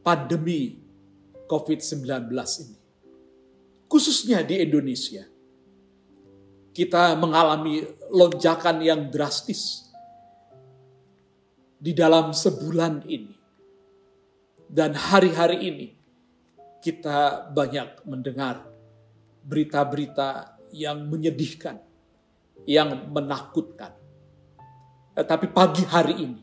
pandemi 0.00 0.80
COVID-19 1.46 2.32
ini. 2.64 2.77
Khususnya 3.88 4.44
di 4.44 4.60
Indonesia. 4.60 5.24
Kita 6.76 7.18
mengalami 7.18 7.82
lonjakan 8.12 8.78
yang 8.84 9.10
drastis 9.10 9.88
di 11.80 11.90
dalam 11.96 12.30
sebulan 12.30 13.08
ini. 13.08 13.34
Dan 14.68 14.92
hari-hari 14.92 15.58
ini 15.64 15.88
kita 16.84 17.48
banyak 17.50 18.04
mendengar 18.04 18.68
berita-berita 19.42 20.60
yang 20.76 21.08
menyedihkan, 21.08 21.80
yang 22.68 23.08
menakutkan. 23.08 23.96
Tetapi 25.16 25.46
pagi 25.50 25.82
hari 25.88 26.14
ini, 26.20 26.42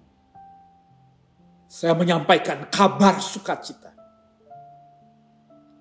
saya 1.70 1.93
menyampaikan 1.93 2.66
kabar 2.68 3.22
sukacita. 3.22 3.93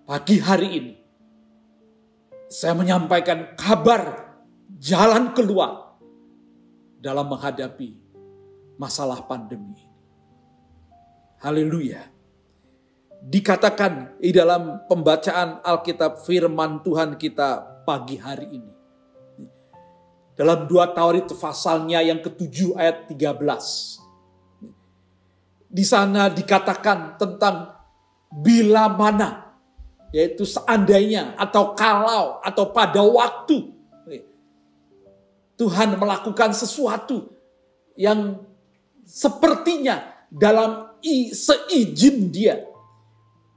Pagi 0.05 0.37
hari 0.37 0.69
ini, 0.79 0.95
saya 2.55 2.79
menyampaikan 2.79 3.59
kabar 3.59 4.31
jalan 4.79 5.35
keluar 5.35 5.99
dalam 7.03 7.27
menghadapi 7.27 7.99
masalah 8.79 9.27
pandemi. 9.27 9.75
Haleluya 11.43 12.15
dikatakan 13.25 14.21
di 14.21 14.37
dalam 14.37 14.85
pembacaan 14.85 15.65
Alkitab 15.65 16.29
firman 16.29 16.85
Tuhan 16.85 17.17
kita 17.17 17.81
pagi 17.89 18.21
hari 18.21 18.61
ini. 18.61 18.73
Dalam 20.35 20.67
dua 20.69 20.93
Taurat 20.93 21.31
pasalnya 21.31 22.05
yang 22.05 22.21
ketujuh 22.21 22.77
ayat 22.77 23.09
13. 23.09 25.73
Di 25.75 25.85
sana 25.87 26.29
dikatakan 26.29 27.17
tentang 27.17 27.73
bila 28.35 28.91
mana, 28.91 29.43
yaitu 30.15 30.47
seandainya 30.47 31.35
atau 31.35 31.75
kalau 31.75 32.39
atau 32.39 32.71
pada 32.71 33.03
waktu. 33.03 33.75
Tuhan 35.55 35.95
melakukan 35.99 36.51
sesuatu 36.51 37.31
yang 37.95 38.43
sepertinya 39.07 40.03
dalam 40.27 40.99
seizin 41.31 42.31
dia. 42.31 42.59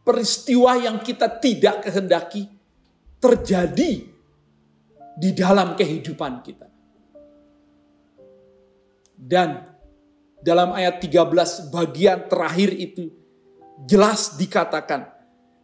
Peristiwa 0.05 0.77
yang 0.77 1.01
kita 1.01 1.25
tidak 1.41 1.89
kehendaki 1.89 2.45
terjadi 3.17 4.05
di 5.17 5.29
dalam 5.33 5.73
kehidupan 5.73 6.45
kita. 6.45 6.69
Dan 9.17 9.65
dalam 10.37 10.77
ayat 10.77 11.01
13 11.01 11.73
bagian 11.73 12.29
terakhir 12.29 12.69
itu 12.77 13.09
jelas 13.89 14.37
dikatakan 14.37 15.16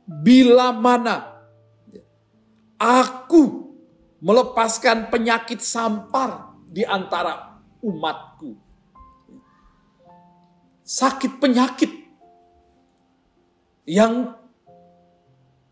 bila 0.03 0.75
mana 0.75 1.33
aku 2.79 3.71
melepaskan 4.23 5.11
penyakit 5.11 5.59
sampar 5.59 6.55
di 6.67 6.83
antara 6.83 7.59
umatku. 7.83 8.55
Sakit 10.83 11.39
penyakit 11.39 11.91
yang 13.87 14.35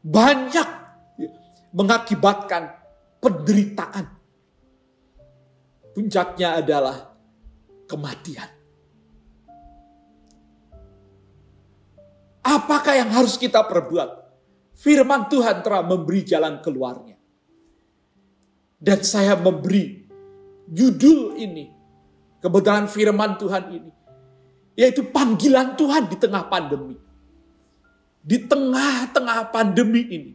banyak 0.03 0.67
mengakibatkan 1.71 2.75
penderitaan. 3.19 4.07
Puncaknya 5.91 6.63
adalah 6.63 7.11
kematian. 7.87 8.47
Apakah 12.41 12.95
yang 12.95 13.11
harus 13.11 13.35
kita 13.35 13.63
perbuat? 13.63 14.20
Firman 14.81 15.29
Tuhan 15.29 15.61
telah 15.61 15.85
memberi 15.85 16.25
jalan 16.25 16.57
keluarnya. 16.65 17.17
Dan 18.81 18.99
saya 19.05 19.37
memberi 19.37 20.09
judul 20.65 21.37
ini. 21.37 21.69
Kebetulan 22.41 22.89
firman 22.89 23.37
Tuhan 23.37 23.63
ini. 23.69 23.91
Yaitu 24.73 25.05
panggilan 25.13 25.77
Tuhan 25.77 26.09
di 26.09 26.17
tengah 26.17 26.49
pandemi 26.49 26.97
di 28.21 28.37
tengah-tengah 28.45 29.49
pandemi 29.49 30.05
ini, 30.05 30.33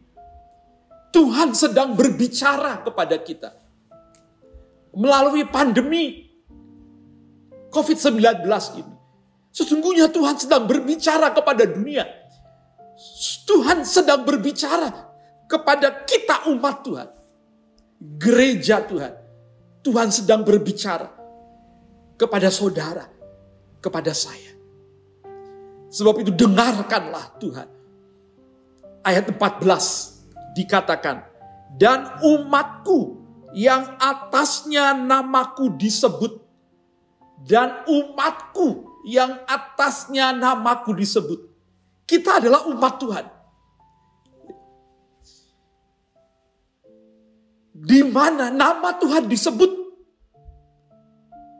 Tuhan 1.15 1.55
sedang 1.55 1.95
berbicara 1.95 2.83
kepada 2.83 3.15
kita. 3.15 3.55
Melalui 4.91 5.47
pandemi 5.47 6.27
COVID-19 7.71 8.43
ini. 8.83 8.95
Sesungguhnya 9.55 10.11
Tuhan 10.11 10.35
sedang 10.37 10.67
berbicara 10.67 11.31
kepada 11.31 11.63
dunia. 11.65 12.05
Tuhan 13.47 13.87
sedang 13.87 14.27
berbicara 14.27 14.91
kepada 15.47 16.03
kita 16.03 16.51
umat 16.51 16.83
Tuhan. 16.83 17.09
Gereja 18.19 18.83
Tuhan. 18.83 19.13
Tuhan 19.81 20.11
sedang 20.11 20.43
berbicara 20.43 21.07
kepada 22.19 22.51
saudara, 22.51 23.07
kepada 23.79 24.11
saya. 24.11 24.51
Sebab 25.87 26.19
itu 26.19 26.35
dengarkanlah 26.35 27.39
Tuhan 27.39 27.67
ayat 29.07 29.31
14 29.31 30.51
dikatakan, 30.59 31.23
dan 31.79 32.19
umatku 32.19 33.23
yang 33.55 33.95
atasnya 33.95 34.91
namaku 34.91 35.79
disebut, 35.79 36.43
dan 37.47 37.87
umatku 37.87 38.99
yang 39.07 39.39
atasnya 39.47 40.35
namaku 40.35 40.91
disebut. 40.99 41.39
Kita 42.03 42.43
adalah 42.43 42.67
umat 42.67 42.99
Tuhan. 42.99 43.36
Di 47.77 48.01
mana 48.01 48.49
nama 48.49 48.97
Tuhan 48.97 49.29
disebut 49.29 49.71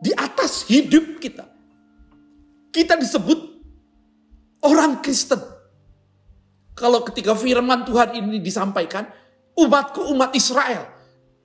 di 0.02 0.12
atas 0.18 0.66
hidup 0.66 1.22
kita. 1.22 1.46
Kita 2.74 2.98
disebut 2.98 3.38
orang 4.66 5.02
Kristen. 5.02 5.42
Kalau 6.78 7.02
ketika 7.06 7.34
firman 7.34 7.86
Tuhan 7.86 8.14
ini 8.18 8.38
disampaikan, 8.38 9.10
umatku 9.58 10.14
umat 10.14 10.34
Israel, 10.38 10.86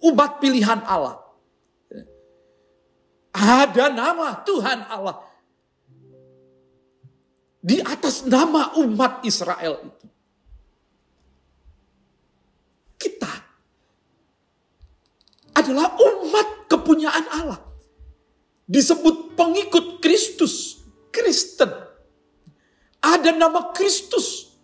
umat 0.05 0.41
pilihan 0.41 0.85
Allah. 0.85 1.21
Ada 3.33 3.89
nama 3.89 4.45
Tuhan 4.45 4.79
Allah. 4.93 5.25
Di 7.65 7.81
atas 7.81 8.29
nama 8.29 8.77
umat 8.77 9.25
Israel 9.25 9.81
itu. 9.89 10.07
Kita 13.01 13.33
adalah 15.53 15.95
umat 15.97 16.69
kepunyaan 16.69 17.27
Allah. 17.33 17.61
Disebut 18.67 19.37
pengikut 19.37 20.01
Kristus, 20.01 20.81
Kristen. 21.13 21.69
Ada 23.03 23.35
nama 23.35 23.75
Kristus 23.75 24.55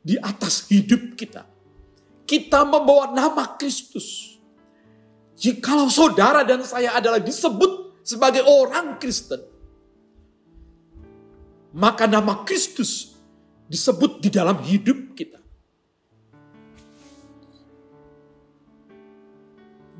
di 0.00 0.16
atas 0.16 0.66
hidup 0.72 1.14
kita. 1.14 1.44
Kita 2.24 2.64
membawa 2.64 3.12
nama 3.12 3.56
Kristus. 3.60 4.36
Jikalau 5.38 5.86
saudara 5.86 6.42
dan 6.42 6.66
saya 6.66 6.98
adalah 6.98 7.22
disebut 7.22 8.02
sebagai 8.02 8.42
orang 8.42 8.98
Kristen, 8.98 9.38
maka 11.76 12.10
nama 12.10 12.42
Kristus 12.42 13.14
disebut 13.70 14.18
di 14.18 14.32
dalam 14.34 14.58
hidup 14.64 15.14
kita. 15.14 15.38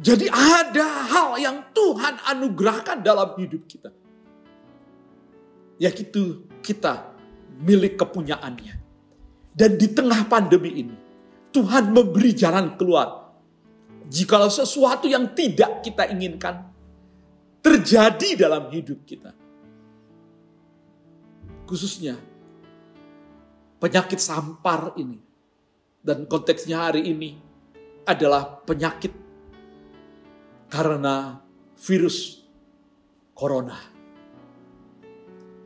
Jadi 0.08 0.24
ada 0.32 1.04
hal 1.04 1.36
yang 1.36 1.68
Tuhan 1.76 2.16
anugerahkan 2.32 3.04
dalam 3.04 3.36
hidup 3.36 3.68
kita. 3.68 3.92
Yaitu 5.76 6.48
kita 6.64 7.12
milik 7.60 8.00
kepunyaannya. 8.00 8.80
Dan 9.52 9.76
di 9.76 9.84
tengah 9.92 10.24
pandemi 10.24 10.80
ini, 10.80 10.96
Tuhan 11.52 11.92
memberi 11.92 12.32
jalan 12.32 12.72
keluar. 12.80 13.36
Jikalau 14.08 14.48
sesuatu 14.48 15.04
yang 15.04 15.36
tidak 15.36 15.84
kita 15.84 16.08
inginkan 16.08 16.72
terjadi 17.60 18.48
dalam 18.48 18.72
hidup 18.72 19.04
kita. 19.04 19.36
Khususnya 21.68 22.16
penyakit 23.76 24.16
sampar 24.16 24.96
ini. 24.96 25.20
Dan 26.00 26.24
konteksnya 26.24 26.88
hari 26.88 27.12
ini 27.12 27.36
adalah 28.08 28.64
penyakit 28.64 29.27
karena 30.68 31.40
virus 31.80 32.44
corona. 33.32 33.76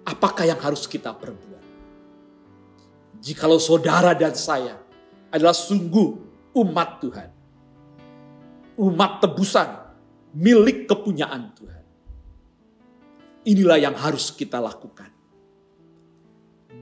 Apakah 0.03 0.47
yang 0.47 0.59
harus 0.59 0.87
kita 0.91 1.15
perbuat? 1.15 1.65
Jikalau 3.23 3.63
saudara 3.63 4.15
dan 4.19 4.35
saya 4.35 4.79
adalah 5.31 5.55
sungguh 5.55 6.09
umat 6.59 6.99
Tuhan. 6.99 7.31
Umat 8.83 9.23
tebusan, 9.23 9.69
milik 10.35 10.91
kepunyaan 10.91 11.55
Tuhan. 11.55 11.85
Inilah 13.47 13.79
yang 13.79 13.95
harus 13.95 14.35
kita 14.35 14.59
lakukan. 14.59 15.11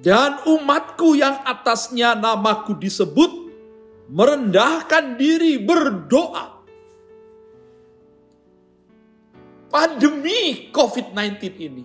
Dan 0.01 0.41
umatku 0.49 1.13
yang 1.13 1.45
atasnya 1.45 2.17
namaku 2.17 2.73
disebut, 2.81 3.33
merendahkan 4.09 5.21
diri 5.21 5.61
berdoa. 5.61 6.60
Pandemi 9.71 10.69
COVID-19 10.75 11.39
ini 11.63 11.85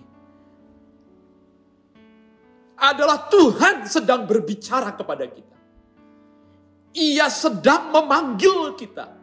adalah 2.76 3.30
Tuhan 3.30 3.86
sedang 3.88 4.26
berbicara 4.26 4.92
kepada 4.92 5.24
kita. 5.30 5.56
Ia 6.96 7.30
sedang 7.30 7.94
memanggil 7.94 8.74
kita. 8.76 9.16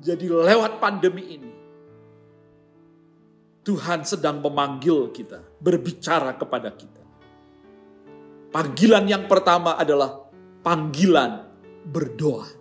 Jadi 0.00 0.30
lewat 0.30 0.80
pandemi 0.80 1.36
ini, 1.36 1.52
Tuhan 3.60 4.06
sedang 4.08 4.40
memanggil 4.40 5.12
kita, 5.12 5.44
berbicara 5.60 6.32
kepada 6.38 6.72
kita. 6.72 7.04
Panggilan 8.48 9.04
yang 9.04 9.28
pertama 9.28 9.76
adalah 9.76 10.24
panggilan 10.64 11.44
berdoa. 11.84 12.59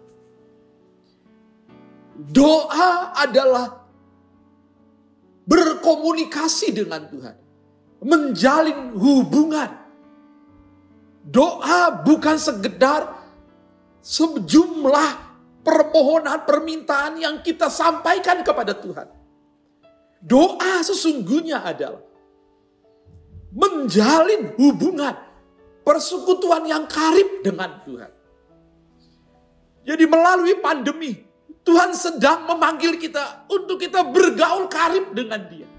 Doa 2.19 3.15
adalah 3.15 3.79
berkomunikasi 5.47 6.75
dengan 6.75 7.07
Tuhan 7.07 7.35
menjalin 8.03 8.95
hubungan. 8.95 9.71
Doa 11.23 12.03
bukan 12.03 12.35
sekedar 12.35 13.07
sejumlah 14.03 15.11
permohonan 15.63 16.43
permintaan 16.43 17.19
yang 17.19 17.35
kita 17.39 17.71
sampaikan 17.71 18.43
kepada 18.43 18.75
Tuhan. 18.75 19.07
Doa 20.19 20.83
sesungguhnya 20.83 21.63
adalah 21.63 22.03
menjalin 23.55 24.55
hubungan 24.59 25.15
persekutuan 25.87 26.67
yang 26.67 26.83
karib 26.85 27.39
dengan 27.41 27.79
Tuhan. 27.87 28.11
Jadi 29.87 30.05
melalui 30.05 30.59
pandemi, 30.59 31.15
Tuhan 31.69 31.93
sedang 31.93 32.49
memanggil 32.49 32.97
kita 32.97 33.45
untuk 33.45 33.77
kita 33.77 34.01
bergaul 34.01 34.65
karib 34.65 35.13
dengan 35.13 35.45
Dia. 35.45 35.69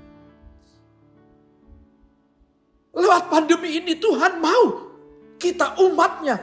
Lewat 2.95 3.27
pandemi 3.27 3.75
ini 3.75 3.99
Tuhan 3.99 4.39
mau 4.39 4.95
kita 5.35 5.83
umatnya 5.83 6.39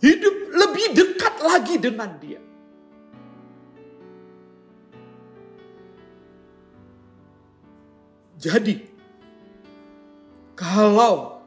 hidup 0.00 0.34
lebih 0.48 0.86
dekat 0.96 1.34
lagi 1.44 1.76
dengan 1.76 2.10
dia. 2.16 2.40
Jadi, 8.40 8.74
kalau 10.58 11.44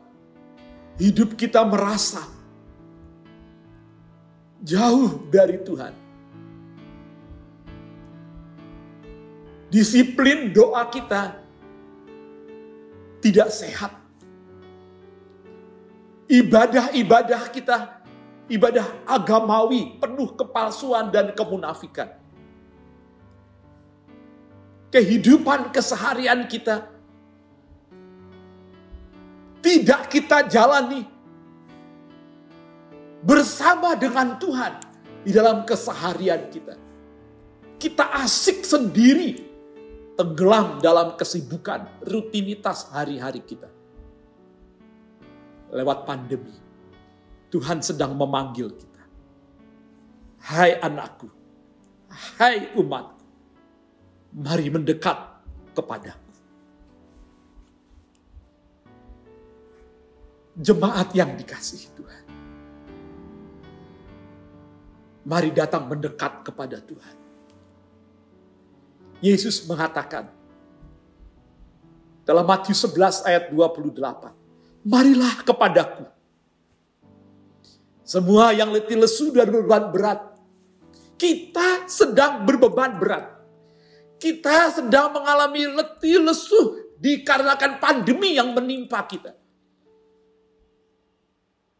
hidup 1.02 1.36
kita 1.36 1.66
merasa 1.68 2.24
jauh 4.64 5.28
dari 5.28 5.60
Tuhan, 5.60 6.05
disiplin 9.70 10.54
doa 10.54 10.86
kita 10.90 11.42
tidak 13.22 13.50
sehat. 13.50 13.94
Ibadah-ibadah 16.26 17.54
kita, 17.54 18.02
ibadah 18.50 18.86
agamawi 19.06 19.98
penuh 20.02 20.34
kepalsuan 20.34 21.14
dan 21.14 21.34
kemunafikan. 21.38 22.18
Kehidupan 24.90 25.74
keseharian 25.74 26.46
kita 26.50 26.88
tidak 29.60 30.08
kita 30.14 30.46
jalani 30.46 31.04
bersama 33.26 33.98
dengan 33.98 34.38
Tuhan 34.38 34.74
di 35.26 35.34
dalam 35.34 35.66
keseharian 35.66 36.48
kita. 36.54 36.78
Kita 37.82 38.14
asik 38.22 38.62
sendiri 38.62 39.45
tenggelam 40.16 40.80
dalam 40.80 41.20
kesibukan 41.20 42.02
rutinitas 42.08 42.90
hari-hari 42.90 43.44
kita. 43.44 43.68
Lewat 45.76 46.08
pandemi, 46.08 46.56
Tuhan 47.52 47.84
sedang 47.84 48.16
memanggil 48.16 48.72
kita. 48.72 49.04
Hai 50.40 50.80
anakku, 50.80 51.28
hai 52.40 52.72
umatku, 52.80 53.26
mari 54.40 54.72
mendekat 54.72 55.20
kepadaku. 55.76 56.32
Jemaat 60.56 61.12
yang 61.12 61.36
dikasih 61.36 61.92
Tuhan. 62.00 62.24
Mari 65.28 65.52
datang 65.52 65.92
mendekat 65.92 66.48
kepada 66.48 66.80
Tuhan 66.80 67.25
Yesus 69.24 69.64
mengatakan 69.68 70.28
dalam 72.26 72.44
Matius 72.44 72.82
11 72.84 73.22
ayat 73.24 73.44
28, 73.54 74.34
Marilah 74.86 75.42
kepadaku. 75.46 76.06
Semua 78.06 78.54
yang 78.54 78.70
letih 78.70 79.02
lesu 79.02 79.34
dan 79.34 79.50
berbeban 79.50 79.90
berat. 79.90 80.22
Kita 81.18 81.90
sedang 81.90 82.46
berbeban 82.46 83.02
berat. 83.02 83.34
Kita 84.22 84.78
sedang 84.78 85.10
mengalami 85.10 85.66
letih 85.74 86.22
lesu 86.22 86.86
dikarenakan 87.02 87.82
pandemi 87.82 88.38
yang 88.38 88.54
menimpa 88.54 89.02
kita. 89.10 89.34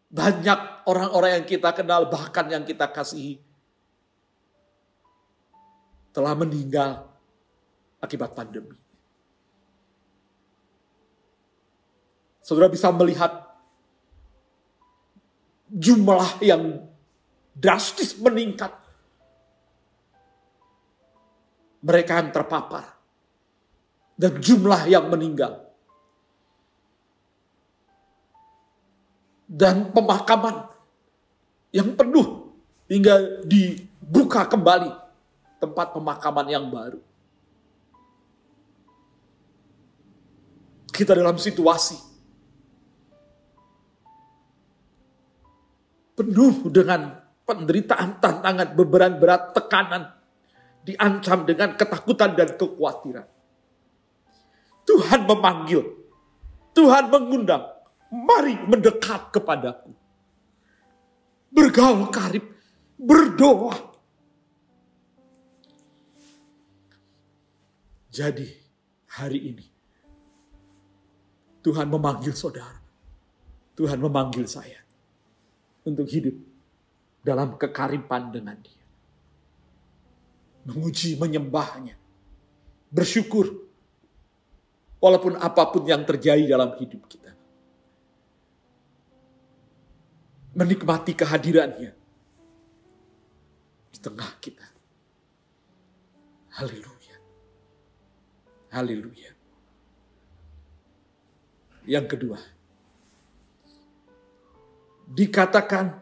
Banyak 0.10 0.90
orang-orang 0.90 1.42
yang 1.42 1.46
kita 1.46 1.70
kenal, 1.78 2.10
bahkan 2.10 2.50
yang 2.50 2.66
kita 2.66 2.90
kasihi, 2.90 3.38
telah 6.10 6.34
meninggal 6.34 7.15
akibat 8.06 8.38
pandemi. 8.38 8.78
Saudara 12.46 12.70
bisa 12.70 12.94
melihat 12.94 13.42
jumlah 15.66 16.46
yang 16.46 16.86
drastis 17.58 18.14
meningkat. 18.22 18.70
Mereka 21.82 22.22
yang 22.22 22.30
terpapar. 22.30 22.86
Dan 24.14 24.38
jumlah 24.38 24.86
yang 24.86 25.10
meninggal. 25.10 25.66
Dan 29.46 29.90
pemakaman 29.94 30.70
yang 31.70 31.94
penuh 31.94 32.50
hingga 32.90 33.46
dibuka 33.46 34.46
kembali 34.50 34.90
tempat 35.62 35.94
pemakaman 35.94 36.48
yang 36.50 36.66
baru. 36.70 37.05
Kita 40.96 41.12
dalam 41.12 41.36
situasi 41.36 42.00
penuh 46.16 46.72
dengan 46.72 47.20
penderitaan, 47.44 48.24
tantangan, 48.24 48.72
beban 48.74 49.20
berat, 49.20 49.52
tekanan, 49.52 50.16
diancam 50.88 51.44
dengan 51.44 51.76
ketakutan 51.76 52.32
dan 52.34 52.56
kekhawatiran. 52.56 53.28
Tuhan 54.88 55.22
memanggil, 55.28 55.84
Tuhan 56.72 57.12
mengundang, 57.12 57.68
mari 58.10 58.56
mendekat 58.64 59.36
kepadaku. 59.36 59.92
Bergaul 61.52 62.08
karib, 62.12 62.48
berdoa. 62.96 63.76
Jadi 68.16 68.48
hari 69.12 69.52
ini 69.52 69.75
Tuhan 71.66 71.90
memanggil 71.90 72.38
saudara. 72.38 72.78
Tuhan 73.74 73.98
memanggil 73.98 74.46
saya 74.46 74.80
untuk 75.82 76.06
hidup 76.06 76.38
dalam 77.26 77.58
kekaripan 77.58 78.30
dengan 78.30 78.56
dia. 78.62 78.86
Menguji, 80.70 81.18
menyembahnya. 81.18 81.98
Bersyukur. 82.94 83.50
Walaupun 85.02 85.42
apa 85.42 85.74
pun 85.74 85.84
yang 85.90 86.06
terjadi 86.06 86.46
dalam 86.46 86.78
hidup 86.78 87.02
kita. 87.10 87.26
menikmati 90.56 91.12
kehadirannya 91.12 91.92
di 93.92 94.00
tengah 94.00 94.32
kita. 94.40 94.64
Haleluya. 96.56 97.16
Haleluya. 98.72 99.35
Yang 101.86 102.06
kedua, 102.18 102.40
dikatakan 105.06 106.02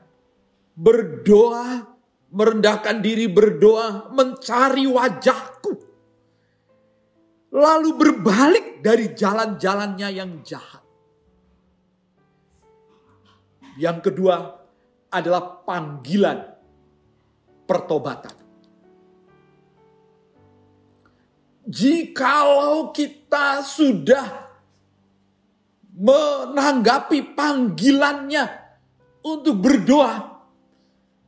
berdoa, 0.74 1.84
merendahkan 2.32 3.04
diri 3.04 3.28
berdoa, 3.28 4.10
mencari 4.16 4.88
wajahku. 4.88 5.72
Lalu 7.54 7.90
berbalik 7.94 8.82
dari 8.82 9.14
jalan-jalannya 9.14 10.10
yang 10.10 10.42
jahat. 10.42 10.82
Yang 13.78 14.10
kedua 14.10 14.36
adalah 15.14 15.62
panggilan 15.62 16.50
pertobatan. 17.70 18.34
Jikalau 21.64 22.92
kita 22.92 23.64
sudah 23.64 24.43
menanggapi 25.94 27.38
panggilannya 27.38 28.46
untuk 29.22 29.62
berdoa, 29.62 30.42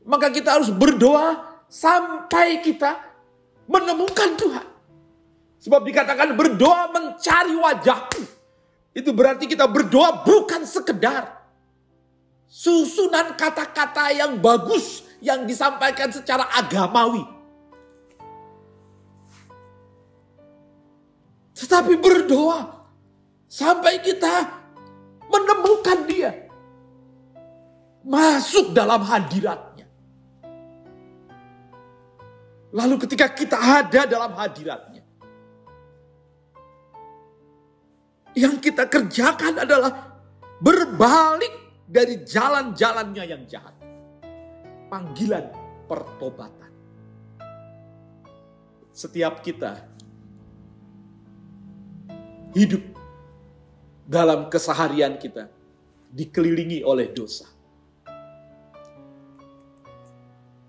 maka 0.04 0.34
kita 0.34 0.58
harus 0.58 0.74
berdoa 0.74 1.62
sampai 1.70 2.60
kita 2.66 2.98
menemukan 3.70 4.34
Tuhan. 4.38 4.68
Sebab 5.62 5.82
dikatakan 5.82 6.38
berdoa 6.38 6.94
mencari 6.94 7.58
wajahku. 7.58 8.22
Itu 8.96 9.12
berarti 9.12 9.50
kita 9.50 9.66
berdoa 9.66 10.24
bukan 10.24 10.64
sekedar 10.64 11.36
susunan 12.46 13.36
kata-kata 13.36 14.14
yang 14.14 14.38
bagus 14.40 15.04
yang 15.20 15.44
disampaikan 15.44 16.14
secara 16.14 16.48
agamawi. 16.54 17.26
Tetapi 21.56 21.98
berdoa 21.98 22.88
sampai 23.52 24.00
kita 24.00 24.55
menemukan 25.36 26.00
dia. 26.08 26.32
Masuk 28.06 28.72
dalam 28.72 29.02
hadiratnya. 29.02 29.88
Lalu 32.76 32.96
ketika 33.08 33.32
kita 33.32 33.58
ada 33.58 34.06
dalam 34.06 34.32
hadiratnya. 34.36 35.04
Yang 38.36 38.56
kita 38.68 38.84
kerjakan 38.92 39.64
adalah 39.64 39.92
berbalik 40.60 41.88
dari 41.88 42.20
jalan-jalannya 42.28 43.24
yang 43.24 43.44
jahat. 43.48 43.74
Panggilan 44.92 45.50
pertobatan. 45.88 46.72
Setiap 48.92 49.40
kita 49.40 49.88
hidup 52.56 52.95
dalam 54.06 54.54
keseharian 54.54 55.18
kita 55.18 55.50
dikelilingi 56.14 56.86
oleh 56.86 57.10
dosa. 57.10 57.50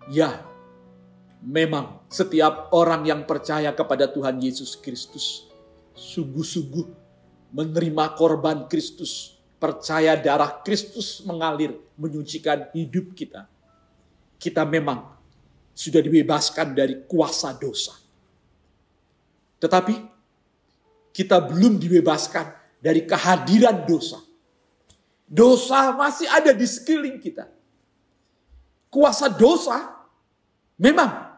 Ya, 0.08 0.40
memang 1.44 2.00
setiap 2.08 2.72
orang 2.72 3.04
yang 3.04 3.28
percaya 3.28 3.70
kepada 3.76 4.08
Tuhan 4.08 4.40
Yesus 4.40 4.74
Kristus 4.80 5.46
sungguh-sungguh 5.96 6.86
menerima 7.52 8.04
korban 8.16 8.68
Kristus, 8.68 9.36
percaya 9.56 10.16
darah 10.16 10.60
Kristus 10.60 11.24
mengalir 11.24 11.76
menyucikan 11.96 12.68
hidup 12.72 13.16
kita. 13.16 13.48
Kita 14.36 14.68
memang 14.68 15.16
sudah 15.72 16.00
dibebaskan 16.00 16.76
dari 16.76 17.04
kuasa 17.08 17.56
dosa. 17.56 17.96
Tetapi 19.56 19.94
kita 21.16 21.40
belum 21.40 21.80
dibebaskan 21.80 22.65
dari 22.86 23.02
kehadiran 23.02 23.82
dosa. 23.82 24.22
Dosa 25.26 25.90
masih 25.90 26.30
ada 26.30 26.54
di 26.54 26.62
sekeliling 26.62 27.18
kita. 27.18 27.50
Kuasa 28.86 29.26
dosa 29.26 30.06
memang 30.78 31.34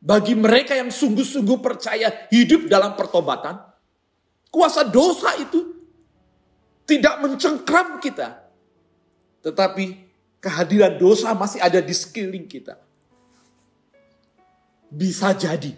bagi 0.00 0.32
mereka 0.32 0.72
yang 0.72 0.88
sungguh-sungguh 0.88 1.60
percaya 1.60 2.08
hidup 2.32 2.72
dalam 2.72 2.96
pertobatan, 2.96 3.60
kuasa 4.48 4.80
dosa 4.88 5.36
itu 5.36 5.76
tidak 6.88 7.20
mencengkram 7.20 8.00
kita. 8.00 8.40
Tetapi 9.44 9.84
kehadiran 10.40 10.96
dosa 10.96 11.36
masih 11.36 11.60
ada 11.60 11.84
di 11.84 11.92
sekeliling 11.92 12.48
kita. 12.48 12.80
Bisa 14.88 15.36
jadi. 15.36 15.76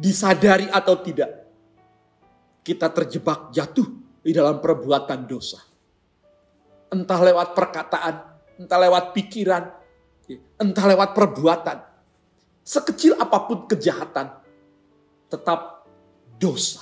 Disadari 0.00 0.64
atau 0.72 0.96
tidak. 1.04 1.28
Kita 2.64 2.88
terjebak 2.88 3.52
jatuh 3.52 3.88
di 4.24 4.32
dalam 4.32 4.56
perbuatan 4.56 5.28
dosa. 5.28 5.60
Entah 6.88 7.20
lewat 7.20 7.52
perkataan, 7.52 8.14
entah 8.64 8.78
lewat 8.80 9.12
pikiran, 9.12 9.64
entah 10.56 10.86
lewat 10.88 11.12
perbuatan. 11.12 11.78
Sekecil 12.64 13.20
apa 13.20 13.44
pun 13.44 13.68
kejahatan, 13.68 14.28
tetap 15.28 15.84
dosa. 16.40 16.80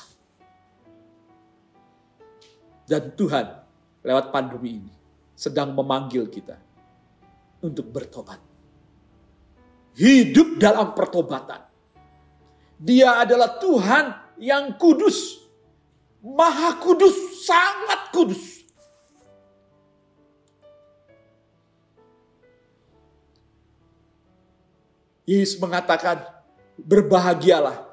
Dan 2.89 3.13
Tuhan 3.13 3.47
lewat 4.01 4.33
pandemi 4.33 4.81
ini 4.81 4.95
sedang 5.37 5.77
memanggil 5.77 6.25
kita 6.33 6.57
untuk 7.61 7.93
bertobat. 7.93 8.41
Hidup 9.93 10.57
dalam 10.57 10.97
pertobatan. 10.97 11.68
Dia 12.79 13.27
adalah 13.27 13.59
Tuhan 13.59 14.39
yang 14.39 14.79
kudus. 14.79 15.43
Maha 16.23 16.79
kudus, 16.79 17.43
sangat 17.47 18.11
kudus. 18.15 18.63
Yesus 25.29 25.61
mengatakan, 25.61 26.25
berbahagialah 26.81 27.85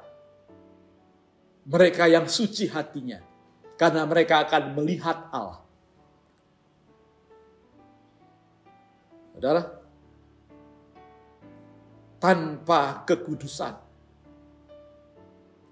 mereka 1.68 2.08
yang 2.08 2.24
suci 2.30 2.64
hatinya, 2.70 3.20
karena 3.76 4.08
mereka 4.08 4.46
akan 4.46 4.72
melihat 4.72 5.28
Allah. 5.34 5.60
Saudara, 9.36 9.62
tanpa 12.16 13.04
kekudusan, 13.04 13.76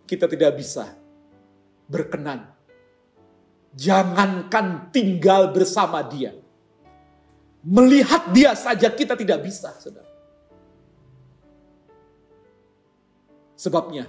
kita 0.05 0.29
tidak 0.29 0.57
bisa 0.57 0.93
berkenan. 1.89 2.49
Jangankan 3.75 4.95
tinggal 4.95 5.51
bersama 5.51 6.01
dia. 6.07 6.33
Melihat 7.65 8.31
dia 8.31 8.53
saja 8.55 8.93
kita 8.93 9.17
tidak 9.17 9.43
bisa, 9.43 9.73
saudara. 9.81 10.07
Sebabnya, 13.57 14.05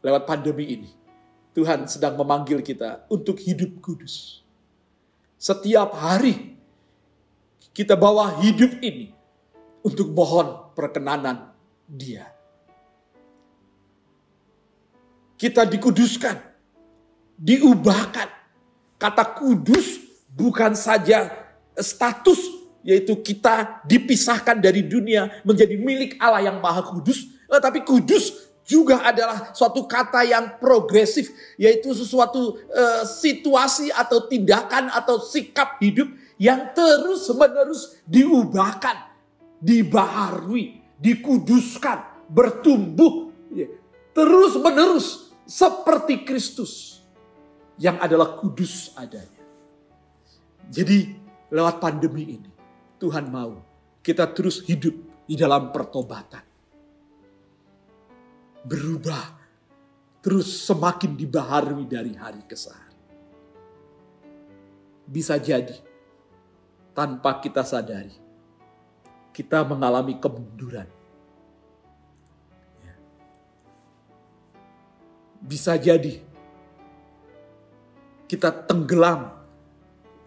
lewat 0.00 0.22
pandemi 0.24 0.64
ini, 0.70 0.90
Tuhan 1.52 1.90
sedang 1.90 2.14
memanggil 2.16 2.62
kita 2.62 3.10
untuk 3.10 3.36
hidup 3.42 3.82
kudus. 3.82 4.40
Setiap 5.36 5.92
hari 5.98 6.54
kita 7.74 7.98
bawa 7.98 8.38
hidup 8.40 8.78
ini 8.78 9.10
untuk 9.82 10.14
mohon 10.14 10.70
perkenanan 10.72 11.50
Dia. 11.90 12.41
Kita 15.42 15.66
dikuduskan, 15.66 16.38
diubahkan. 17.34 18.30
Kata 18.94 19.34
kudus 19.34 19.98
bukan 20.30 20.78
saja 20.78 21.34
status 21.74 22.62
yaitu 22.86 23.18
kita 23.18 23.82
dipisahkan 23.82 24.62
dari 24.62 24.86
dunia 24.86 25.42
menjadi 25.42 25.74
milik 25.74 26.14
Allah 26.22 26.46
yang 26.46 26.62
maha 26.62 26.86
kudus, 26.86 27.26
tetapi 27.50 27.82
kudus 27.82 28.54
juga 28.62 29.02
adalah 29.02 29.50
suatu 29.50 29.82
kata 29.90 30.22
yang 30.22 30.62
progresif, 30.62 31.30
yaitu 31.58 31.90
sesuatu 31.90 32.62
uh, 32.70 33.02
situasi 33.02 33.90
atau 33.90 34.30
tindakan 34.30 34.94
atau 34.94 35.18
sikap 35.18 35.82
hidup 35.82 36.06
yang 36.38 36.70
terus-menerus 36.70 37.98
diubahkan, 38.06 39.10
dibaharui, 39.58 40.78
dikuduskan, 41.02 42.30
bertumbuh, 42.30 43.34
ya, 43.50 43.66
terus-menerus 44.14 45.31
seperti 45.44 46.22
Kristus 46.22 47.02
yang 47.80 47.98
adalah 47.98 48.38
kudus 48.38 48.94
adanya. 48.94 49.42
Jadi 50.70 51.12
lewat 51.50 51.82
pandemi 51.82 52.38
ini 52.38 52.50
Tuhan 52.96 53.28
mau 53.28 53.60
kita 54.00 54.30
terus 54.30 54.62
hidup 54.62 54.94
di 55.26 55.34
dalam 55.34 55.70
pertobatan 55.74 56.42
berubah, 58.62 59.42
terus 60.22 60.62
semakin 60.62 61.18
dibaharui 61.18 61.82
dari 61.90 62.14
hari 62.14 62.46
ke 62.46 62.54
hari. 62.54 62.90
bisa 65.02 65.34
jadi 65.34 65.74
tanpa 66.94 67.42
kita 67.42 67.66
sadari 67.66 68.14
kita 69.32 69.64
mengalami 69.64 70.20
kemunduran. 70.20 70.86
Bisa 75.42 75.74
jadi 75.74 76.22
kita 78.30 78.48
tenggelam 78.48 79.28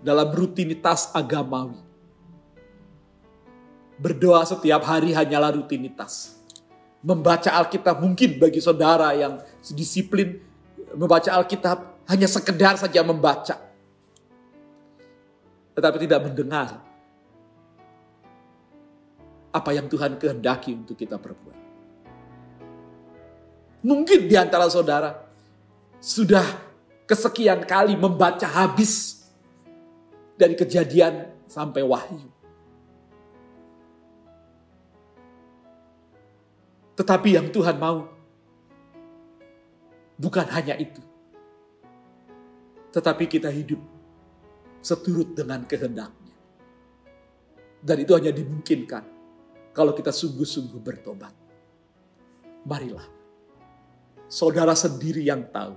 dalam 0.06 0.30
rutinitas 0.30 1.10
agamawi. 1.10 1.82
Berdoa 3.98 4.46
setiap 4.46 4.86
hari 4.86 5.16
hanyalah 5.16 5.58
rutinitas. 5.58 6.38
Membaca 7.02 7.50
Alkitab 7.50 7.98
mungkin 7.98 8.38
bagi 8.38 8.62
saudara 8.62 9.16
yang 9.18 9.42
disiplin 9.74 10.38
membaca 10.94 11.34
Alkitab 11.34 12.06
hanya 12.06 12.30
sekedar 12.30 12.78
saja 12.78 13.02
membaca. 13.02 13.58
Tetapi 15.74 15.98
tidak 16.06 16.22
mendengar 16.30 16.78
apa 19.50 19.72
yang 19.74 19.90
Tuhan 19.90 20.20
kehendaki 20.22 20.78
untuk 20.78 21.00
kita 21.00 21.18
perbuat. 21.18 21.65
Mungkin 23.86 24.26
di 24.26 24.34
antara 24.34 24.66
saudara 24.66 25.14
sudah 26.02 26.42
kesekian 27.06 27.70
kali 27.70 27.94
membaca 27.94 28.50
habis 28.50 29.22
dari 30.34 30.58
kejadian 30.58 31.30
sampai 31.46 31.86
wahyu. 31.86 32.26
Tetapi 36.98 37.30
yang 37.38 37.54
Tuhan 37.54 37.78
mau 37.78 38.10
bukan 40.18 40.48
hanya 40.50 40.74
itu. 40.82 41.04
Tetapi 42.90 43.30
kita 43.30 43.54
hidup 43.54 43.84
seturut 44.82 45.38
dengan 45.38 45.62
kehendaknya. 45.62 46.34
Dan 47.86 48.02
itu 48.02 48.18
hanya 48.18 48.34
dimungkinkan 48.34 49.04
kalau 49.78 49.94
kita 49.94 50.10
sungguh-sungguh 50.10 50.82
bertobat. 50.82 51.36
Marilah, 52.66 53.15
saudara 54.30 54.74
sendiri 54.74 55.26
yang 55.26 55.46
tahu. 55.50 55.76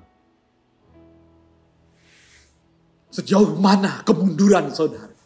Sejauh 3.09 3.57
mana 3.57 4.05
kemunduran 4.05 4.71
saudara? 4.71 5.17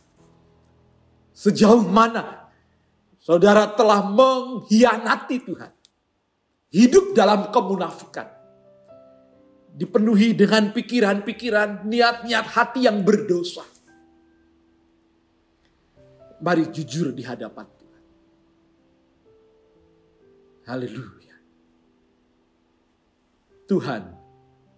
Sejauh 1.35 1.83
mana 1.83 2.49
saudara 3.19 3.67
telah 3.75 4.07
mengkhianati 4.07 5.37
Tuhan? 5.43 5.73
Hidup 6.73 7.13
dalam 7.13 7.53
kemunafikan. 7.53 8.31
Dipenuhi 9.73 10.37
dengan 10.37 10.69
pikiran-pikiran, 10.73 11.89
niat-niat 11.89 12.47
hati 12.49 12.85
yang 12.85 13.01
berdosa. 13.05 13.65
Mari 16.43 16.69
jujur 16.75 17.15
di 17.15 17.23
hadapan 17.23 17.65
Haleluya. 20.63 21.22
Tuhan 23.73 24.05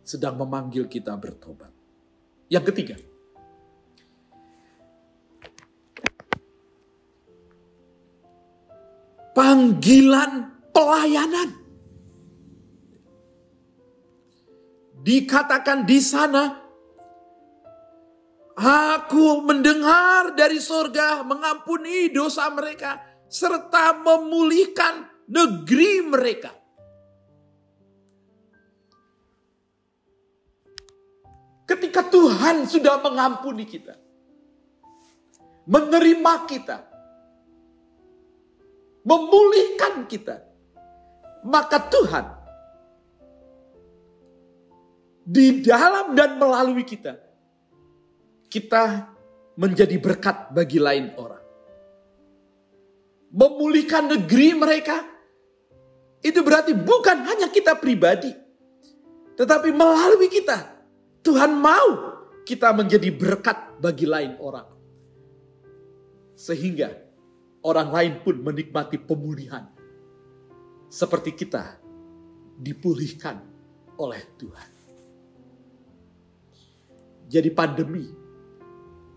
sedang 0.07 0.39
memanggil 0.39 0.87
kita 0.87 1.19
bertobat. 1.19 1.75
Yang 2.47 2.71
ketiga, 2.71 2.95
panggilan 9.35 10.55
pelayanan. 10.71 11.51
Dikatakan 15.03 15.83
di 15.83 15.99
sana, 15.99 16.55
aku 18.55 19.43
mendengar 19.43 20.39
dari 20.39 20.63
surga 20.63 21.27
mengampuni 21.27 22.15
dosa 22.15 22.47
mereka 22.55 23.03
serta 23.27 23.99
memulihkan 23.99 25.27
negeri 25.27 26.07
mereka. 26.07 26.64
Ketika 31.75 32.07
Tuhan 32.07 32.71
sudah 32.71 33.03
mengampuni 33.03 33.67
kita, 33.67 33.99
menerima 35.67 36.35
kita, 36.47 36.87
memulihkan 39.03 40.07
kita, 40.07 40.39
maka 41.43 41.83
Tuhan 41.91 42.27
di 45.27 45.67
dalam 45.67 46.15
dan 46.15 46.39
melalui 46.39 46.87
kita, 46.87 47.19
kita 48.47 49.11
menjadi 49.59 49.99
berkat 49.99 50.55
bagi 50.55 50.79
lain 50.79 51.11
orang. 51.19 51.43
Memulihkan 53.35 54.15
negeri 54.15 54.55
mereka, 54.55 55.03
itu 56.23 56.39
berarti 56.39 56.71
bukan 56.71 57.19
hanya 57.27 57.51
kita 57.51 57.75
pribadi, 57.75 58.31
tetapi 59.35 59.75
melalui 59.75 60.31
kita. 60.31 60.74
Tuhan 61.25 61.57
mau 61.57 62.21
kita 62.45 62.77
menjadi 62.77 63.09
berkat 63.09 63.81
bagi 63.81 64.05
lain 64.05 64.37
orang. 64.37 64.69
Sehingga 66.37 66.93
orang 67.65 67.89
lain 67.89 68.15
pun 68.21 68.45
menikmati 68.45 69.01
pemulihan. 69.01 69.65
Seperti 70.93 71.33
kita 71.33 71.81
dipulihkan 72.61 73.41
oleh 73.97 74.23
Tuhan. 74.37 74.71
Jadi 77.25 77.51
pandemi 77.51 78.05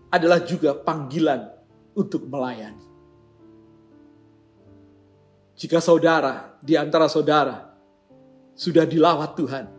adalah 0.08 0.40
juga 0.40 0.72
panggilan 0.72 1.44
untuk 1.92 2.24
melayani. 2.24 2.88
Jika 5.58 5.82
saudara 5.82 6.56
di 6.64 6.72
antara 6.78 7.10
saudara 7.10 7.68
sudah 8.56 8.88
dilawat 8.88 9.36
Tuhan, 9.36 9.77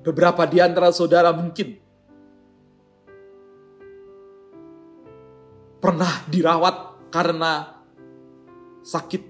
beberapa 0.00 0.48
di 0.48 0.58
antara 0.60 0.92
saudara 0.92 1.32
mungkin 1.32 1.76
pernah 5.80 6.24
dirawat 6.28 7.08
karena 7.08 7.80
sakit 8.84 9.22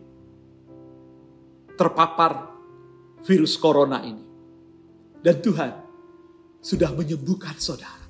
terpapar 1.78 2.50
virus 3.24 3.54
corona 3.56 4.02
ini. 4.02 4.24
Dan 5.20 5.36
Tuhan 5.40 5.70
sudah 6.60 6.90
menyembuhkan 6.96 7.56
saudara. 7.60 8.04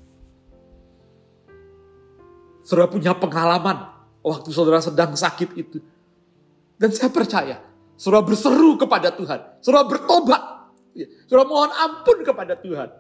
Saudara 2.63 2.87
punya 2.87 3.15
pengalaman 3.19 3.91
waktu 4.23 4.49
saudara 4.55 4.79
sedang 4.79 5.15
sakit 5.15 5.51
itu. 5.59 5.83
Dan 6.79 6.95
saya 6.95 7.11
percaya, 7.11 7.57
saudara 7.99 8.25
berseru 8.25 8.79
kepada 8.79 9.11
Tuhan, 9.13 9.59
saudara 9.59 9.85
bertobat, 9.91 10.43
saudara 11.27 11.47
mohon 11.47 11.71
ampun 11.73 12.19
kepada 12.23 12.55
Tuhan. 12.59 12.91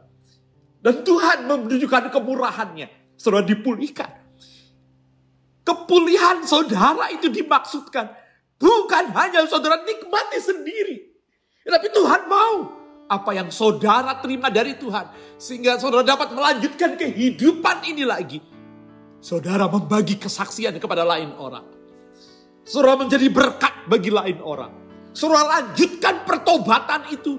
Dan 0.80 1.04
Tuhan 1.04 1.44
menunjukkan 1.44 2.08
kemurahannya, 2.08 3.18
saudara 3.20 3.44
dipulihkan. 3.44 4.08
Kepulihan 5.60 6.40
saudara 6.48 7.12
itu 7.12 7.28
dimaksudkan 7.28 8.08
bukan 8.56 9.04
hanya 9.12 9.44
saudara 9.44 9.84
nikmati 9.84 10.40
sendiri, 10.40 11.10
tapi 11.70 11.88
Tuhan 11.94 12.26
mau 12.26 12.80
apa 13.10 13.30
yang 13.34 13.50
saudara 13.50 14.18
terima 14.22 14.50
dari 14.50 14.78
Tuhan 14.78 15.36
sehingga 15.38 15.78
saudara 15.78 16.06
dapat 16.06 16.34
melanjutkan 16.34 16.94
kehidupan 16.98 17.86
ini 17.86 18.06
lagi. 18.06 18.38
Saudara 19.20 19.68
membagi 19.68 20.16
kesaksian 20.16 20.80
kepada 20.80 21.04
lain 21.04 21.36
orang. 21.36 21.66
Saudara 22.64 23.04
menjadi 23.04 23.28
berkat 23.28 23.84
bagi 23.84 24.08
lain 24.08 24.40
orang. 24.40 24.72
Saudara 25.12 25.60
lanjutkan 25.60 26.24
pertobatan 26.24 27.04
itu. 27.12 27.36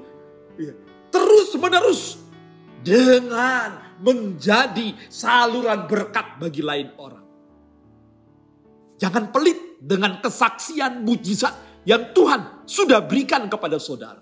Ya, 0.59 0.73
terus 1.13 1.55
menerus. 1.55 2.19
Dengan 2.81 3.77
menjadi 4.01 4.97
saluran 5.05 5.85
berkat 5.85 6.41
bagi 6.41 6.65
lain 6.65 6.89
orang. 6.97 7.21
Jangan 8.97 9.29
pelit 9.29 9.77
dengan 9.77 10.17
kesaksian 10.17 11.05
mujizat 11.05 11.85
yang 11.85 12.09
Tuhan 12.09 12.65
sudah 12.65 13.05
berikan 13.05 13.45
kepada 13.45 13.77
saudara. 13.77 14.21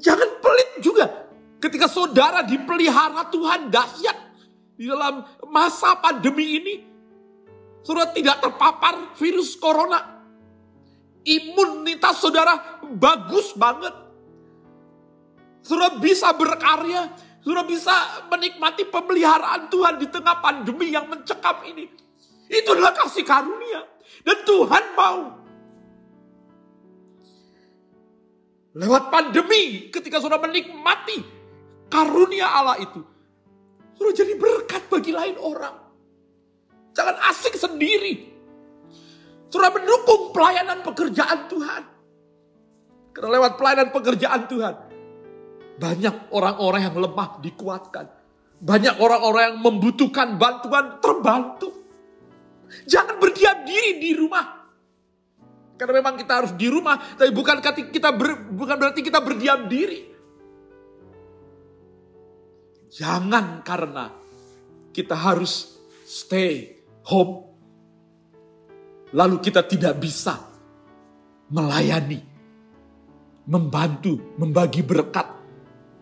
Jangan 0.00 0.40
pelit 0.40 0.70
juga 0.80 1.28
ketika 1.60 1.92
saudara 1.92 2.40
dipelihara 2.40 3.28
Tuhan 3.28 3.68
dahsyat 3.68 4.18
di 4.80 4.88
dalam 4.88 5.20
masa 5.44 6.00
pandemi 6.00 6.56
ini 6.56 6.74
Saudara 7.80 8.12
tidak 8.12 8.44
terpapar 8.44 9.16
virus 9.16 9.56
corona. 9.56 10.20
Imunitas 11.24 12.20
saudara 12.20 12.80
bagus 12.96 13.52
banget. 13.56 13.92
Saudara 15.60 15.96
bisa 16.00 16.32
berkarya. 16.34 17.12
Saudara 17.40 17.64
bisa 17.64 18.26
menikmati 18.28 18.84
pemeliharaan 18.88 19.72
Tuhan 19.72 19.96
di 19.96 20.06
tengah 20.12 20.44
pandemi 20.44 20.92
yang 20.92 21.08
mencekam 21.08 21.64
ini. 21.64 21.88
Itu 22.50 22.76
adalah 22.76 22.92
kasih 22.96 23.24
karunia. 23.24 23.80
Dan 24.20 24.38
Tuhan 24.44 24.84
mau. 24.98 25.20
Lewat 28.70 29.10
pandemi 29.10 29.90
ketika 29.90 30.22
saudara 30.22 30.46
menikmati 30.46 31.22
karunia 31.90 32.46
Allah 32.46 32.76
itu. 32.78 33.00
Saudara 33.96 34.14
jadi 34.14 34.34
berkat 34.36 34.82
bagi 34.92 35.12
lain 35.12 35.36
orang. 35.40 35.76
Jangan 36.94 37.16
asik 37.30 37.54
sendiri. 37.56 38.30
Saudara 39.50 39.74
mendukung 39.74 40.30
pelayanan 40.30 40.82
pekerjaan 40.86 41.50
Tuhan. 41.50 41.82
Karena 43.10 43.28
lewat 43.42 43.58
pelayanan 43.58 43.90
pekerjaan 43.90 44.46
Tuhan, 44.46 44.74
banyak 45.80 46.28
orang-orang 46.36 46.80
yang 46.84 46.96
lemah 47.00 47.40
dikuatkan. 47.40 48.06
Banyak 48.60 49.00
orang-orang 49.00 49.42
yang 49.48 49.58
membutuhkan 49.64 50.36
bantuan 50.36 51.00
terbantu. 51.00 51.72
Jangan 52.84 53.16
berdiam 53.16 53.64
diri 53.64 53.96
di 53.96 54.12
rumah. 54.12 54.60
Karena 55.80 55.96
memang 55.96 56.20
kita 56.20 56.44
harus 56.44 56.52
di 56.60 56.68
rumah, 56.68 57.00
tapi 57.16 57.32
bukan 57.32 57.56
kita 57.64 58.12
ber, 58.12 58.52
bukan 58.52 58.76
berarti 58.76 59.00
kita 59.00 59.24
berdiam 59.24 59.64
diri. 59.64 60.12
Jangan 62.92 63.64
karena 63.64 64.12
kita 64.92 65.16
harus 65.16 65.80
stay 66.04 66.76
home. 67.08 67.48
Lalu 69.16 69.40
kita 69.40 69.64
tidak 69.64 69.96
bisa 69.96 70.36
melayani, 71.48 72.20
membantu, 73.48 74.36
membagi 74.36 74.84
berkat, 74.84 75.39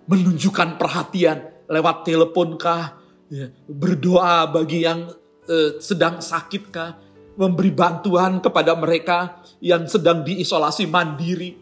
menunjukkan 0.09 0.81
perhatian 0.81 1.69
lewat 1.69 2.09
telepon 2.09 2.57
kah, 2.57 2.97
ya, 3.29 3.53
berdoa 3.69 4.49
bagi 4.49 4.89
yang 4.89 5.13
eh, 5.47 5.77
sedang 5.79 6.25
sakit 6.25 6.63
kah, 6.73 6.97
memberi 7.37 7.71
bantuan 7.71 8.41
kepada 8.41 8.73
mereka 8.75 9.45
yang 9.61 9.85
sedang 9.85 10.25
diisolasi 10.25 10.89
mandiri, 10.89 11.55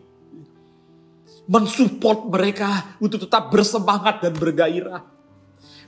mensupport 1.51 2.31
mereka 2.31 2.97
untuk 3.03 3.27
tetap 3.27 3.51
bersemangat 3.51 4.23
dan 4.23 4.33
bergairah 4.33 5.17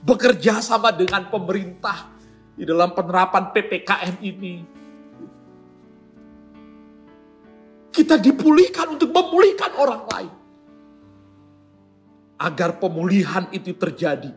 bekerja 0.03 0.63
sama 0.63 0.95
dengan 0.95 1.27
pemerintah 1.27 2.07
di 2.55 2.63
dalam 2.63 2.91
penerapan 2.95 3.51
PPKM 3.51 4.15
ini. 4.23 4.55
Kita 7.89 8.15
dipulihkan 8.15 8.95
untuk 8.95 9.11
memulihkan 9.11 9.75
orang 9.75 10.03
lain. 10.07 10.33
Agar 12.39 12.79
pemulihan 12.79 13.51
itu 13.51 13.75
terjadi. 13.75 14.31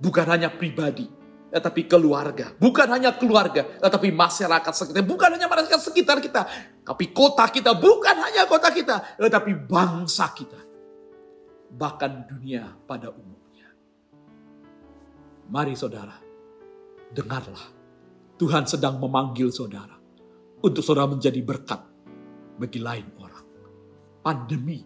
Bukan 0.00 0.26
hanya 0.30 0.48
pribadi, 0.48 1.10
tetapi 1.50 1.90
keluarga. 1.90 2.54
Bukan 2.56 2.86
hanya 2.88 3.12
keluarga, 3.18 3.66
tetapi 3.82 4.14
masyarakat 4.14 4.72
sekitar. 4.72 5.02
Bukan 5.04 5.28
hanya 5.34 5.50
masyarakat 5.50 5.80
sekitar 5.90 6.22
kita, 6.22 6.46
tapi 6.86 7.10
kota 7.10 7.44
kita. 7.50 7.74
Bukan 7.74 8.16
hanya 8.16 8.46
kota 8.46 8.70
kita, 8.70 9.18
tetapi 9.18 9.66
bangsa 9.66 10.30
kita. 10.32 10.60
Bahkan 11.74 12.30
dunia 12.30 12.70
pada 12.86 13.10
umum. 13.10 13.40
Mari 15.50 15.74
saudara, 15.74 16.14
dengarlah. 17.10 17.74
Tuhan 18.38 18.70
sedang 18.70 19.02
memanggil 19.02 19.50
saudara. 19.50 19.98
Untuk 20.62 20.86
saudara 20.86 21.10
menjadi 21.10 21.42
berkat 21.42 21.82
bagi 22.54 22.78
lain 22.78 23.10
orang. 23.18 23.46
Pandemi 24.22 24.78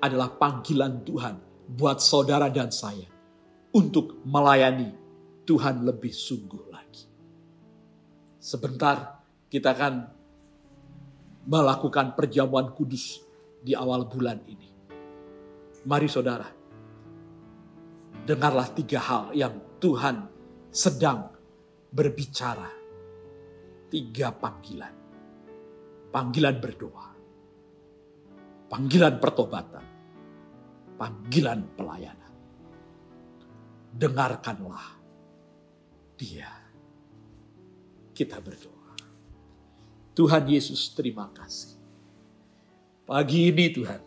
adalah 0.00 0.32
panggilan 0.32 1.04
Tuhan 1.04 1.36
buat 1.68 2.00
saudara 2.00 2.48
dan 2.48 2.72
saya. 2.72 3.06
Untuk 3.68 4.24
melayani 4.24 4.96
Tuhan 5.44 5.84
lebih 5.84 6.08
sungguh 6.08 6.72
lagi. 6.72 7.04
Sebentar 8.40 9.20
kita 9.52 9.76
akan 9.76 9.94
melakukan 11.48 12.16
perjamuan 12.16 12.72
kudus 12.72 13.20
di 13.60 13.76
awal 13.76 14.08
bulan 14.08 14.40
ini. 14.48 14.68
Mari 15.84 16.08
saudara, 16.08 16.48
dengarlah 18.24 18.68
tiga 18.76 19.00
hal 19.00 19.24
yang 19.32 19.56
Tuhan 19.80 20.16
sedang 20.68 21.32
berbicara. 21.88 22.68
Tiga 23.88 24.28
panggilan. 24.36 24.94
Panggilan 26.12 26.56
berdoa. 26.60 27.08
Panggilan 28.68 29.16
pertobatan. 29.16 29.87
Panggilan 30.98 31.62
pelayanan. 31.78 32.34
Dengarkanlah 33.94 34.98
dia. 36.18 36.50
Kita 38.10 38.42
berdoa. 38.42 38.98
Tuhan 40.18 40.44
Yesus 40.50 40.90
terima 40.98 41.30
kasih. 41.30 41.78
Pagi 43.06 43.48
ini 43.48 43.70
Tuhan, 43.70 44.02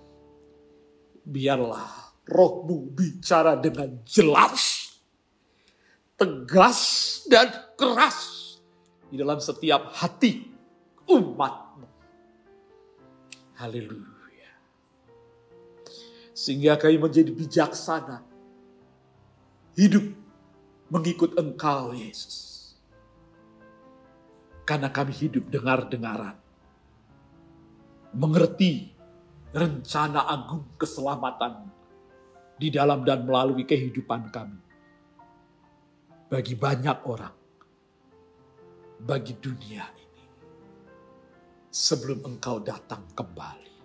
biarlah 1.23 2.11
rohmu 2.27 2.91
bicara 2.91 3.55
dengan 3.55 4.03
jelas 4.03 4.81
tegas 6.21 6.81
dan 7.25 7.49
keras 7.73 8.19
di 9.09 9.17
dalam 9.17 9.41
setiap 9.41 9.89
hati 9.97 10.45
umatmu. 11.09 11.89
Haleluya. 13.57 14.20
Sehingga 16.41 16.73
kami 16.73 16.97
menjadi 16.97 17.29
bijaksana. 17.29 18.25
Hidup 19.77 20.09
mengikut 20.89 21.37
engkau 21.37 21.93
Yesus. 21.93 22.73
Karena 24.65 24.89
kami 24.89 25.13
hidup 25.13 25.53
dengar-dengaran. 25.53 26.41
Mengerti 28.17 28.89
rencana 29.53 30.25
agung 30.25 30.65
keselamatan 30.81 31.69
di 32.57 32.73
dalam 32.73 33.05
dan 33.05 33.21
melalui 33.21 33.63
kehidupan 33.63 34.33
kami 34.33 34.59
bagi 36.31 36.55
banyak 36.55 36.97
orang, 37.11 37.35
bagi 39.03 39.35
dunia 39.35 39.83
ini, 39.99 40.25
sebelum 41.67 42.23
Engkau 42.23 42.63
datang 42.63 43.03
kembali. 43.11 43.75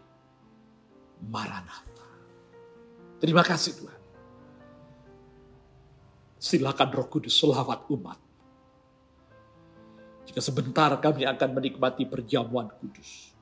Maranatha. 1.26 1.85
Terima 3.16 3.40
kasih 3.40 3.72
Tuhan. 3.80 4.00
Silakan 6.36 6.88
Roh 6.92 7.08
Kudus 7.08 7.32
selawat 7.32 7.88
umat. 7.88 8.20
Jika 10.28 10.40
sebentar 10.42 10.92
kami 11.00 11.24
akan 11.24 11.48
menikmati 11.56 12.04
perjamuan 12.04 12.68
kudus. 12.76 13.32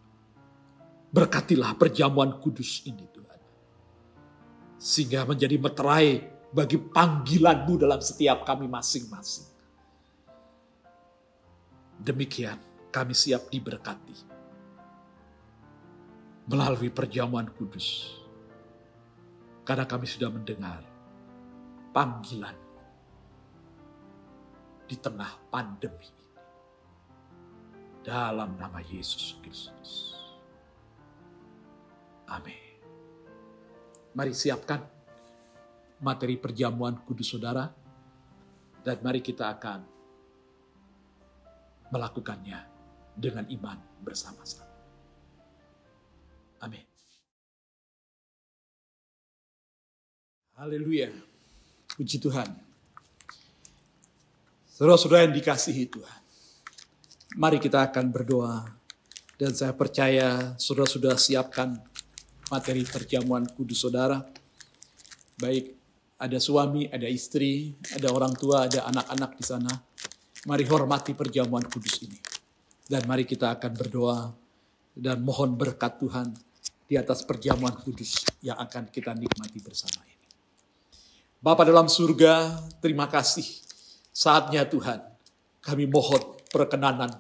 Berkatilah 1.11 1.75
perjamuan 1.75 2.39
kudus 2.39 2.87
ini 2.87 3.03
Tuhan. 3.11 3.41
Sehingga 4.79 5.27
menjadi 5.27 5.57
meterai 5.59 6.23
bagi 6.55 6.79
panggilanmu 6.79 7.75
dalam 7.83 7.99
setiap 7.99 8.47
kami 8.47 8.71
masing-masing. 8.71 9.51
Demikian 11.99 12.59
kami 12.95 13.11
siap 13.11 13.51
diberkati 13.51 14.35
melalui 16.47 16.93
perjamuan 16.93 17.49
kudus. 17.49 18.21
Karena 19.65 19.89
kami 19.89 20.05
sudah 20.05 20.29
mendengar 20.29 20.85
panggilan 21.97 22.53
di 24.85 24.97
tengah 25.01 25.33
pandemi 25.49 26.05
ini. 26.05 26.23
Dalam 28.05 28.61
nama 28.61 28.85
Yesus 28.85 29.41
Kristus. 29.41 30.13
Amin. 32.29 32.77
Mari 34.13 34.37
siapkan 34.37 34.85
materi 36.05 36.37
perjamuan 36.37 37.01
kudus 37.01 37.33
saudara. 37.33 37.65
Dan 38.85 39.01
mari 39.01 39.25
kita 39.25 39.49
akan 39.49 39.81
melakukannya 41.89 42.61
dengan 43.17 43.49
iman 43.49 43.81
bersama-sama. 44.05 44.69
Amin. 46.61 46.94
Haleluya. 50.55 51.11
Puji 51.99 52.23
Tuhan. 52.23 52.47
Saudara-saudara 54.71 55.27
yang 55.27 55.35
dikasihi 55.35 55.91
Tuhan. 55.91 56.21
Mari 57.35 57.59
kita 57.59 57.83
akan 57.91 58.15
berdoa. 58.15 58.63
Dan 59.35 59.51
saya 59.51 59.75
percaya 59.75 60.55
saudara 60.55 60.87
sudah 60.87 61.19
siapkan 61.19 61.75
materi 62.55 62.87
perjamuan 62.87 63.51
kudus 63.51 63.83
saudara. 63.83 64.23
Baik 65.43 65.75
ada 66.23 66.39
suami, 66.39 66.87
ada 66.87 67.11
istri, 67.11 67.75
ada 67.91 68.15
orang 68.15 68.39
tua, 68.39 68.71
ada 68.71 68.87
anak-anak 68.95 69.35
di 69.35 69.43
sana. 69.43 69.75
Mari 70.47 70.71
hormati 70.71 71.19
perjamuan 71.19 71.67
kudus 71.67 71.99
ini. 72.07 72.19
Dan 72.87 73.03
mari 73.11 73.27
kita 73.27 73.59
akan 73.59 73.73
berdoa 73.75 74.31
dan 74.95 75.19
mohon 75.19 75.59
berkat 75.59 75.99
Tuhan 75.99 76.31
di 76.87 76.95
atas 76.95 77.27
perjamuan 77.27 77.75
kudus 77.75 78.23
yang 78.39 78.55
akan 78.55 78.87
kita 78.87 79.19
nikmati 79.19 79.59
bersama. 79.59 80.14
Bapa 81.45 81.61
dalam 81.61 81.93
surga, 81.93 82.57
terima 82.81 83.05
kasih. 83.05 83.45
Saatnya 84.09 84.65
Tuhan, 84.65 84.97
kami 85.61 85.85
mohon 85.85 86.41
perkenanan. 86.49 87.13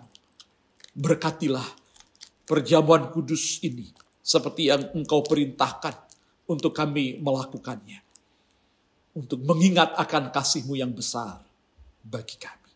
Berkatilah 0.96 1.68
perjamuan 2.48 3.12
kudus 3.12 3.60
ini 3.60 3.92
seperti 4.24 4.72
yang 4.72 4.96
engkau 4.96 5.20
perintahkan 5.20 5.92
untuk 6.48 6.72
kami 6.72 7.20
melakukannya 7.20 8.00
untuk 9.12 9.44
mengingat 9.44 9.92
akan 9.92 10.32
kasihmu 10.32 10.72
yang 10.72 10.96
besar 10.96 11.44
bagi 12.00 12.40
kami. 12.40 12.72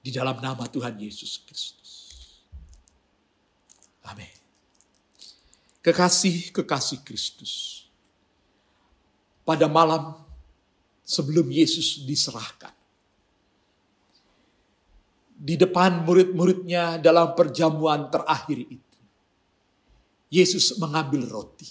Di 0.00 0.08
dalam 0.08 0.40
nama 0.40 0.64
Tuhan 0.72 0.96
Yesus 0.96 1.44
Kristus. 1.44 1.92
Amin. 4.08 4.32
Kekasih-kekasih 5.84 7.04
Kristus. 7.04 7.77
Pada 9.48 9.64
malam 9.64 10.12
sebelum 11.08 11.48
Yesus 11.48 12.04
diserahkan. 12.04 12.76
Di 15.38 15.56
depan 15.56 16.04
murid-muridnya 16.04 17.00
dalam 17.00 17.32
perjamuan 17.32 18.12
terakhir 18.12 18.60
itu. 18.68 18.98
Yesus 20.28 20.76
mengambil 20.76 21.24
roti. 21.24 21.64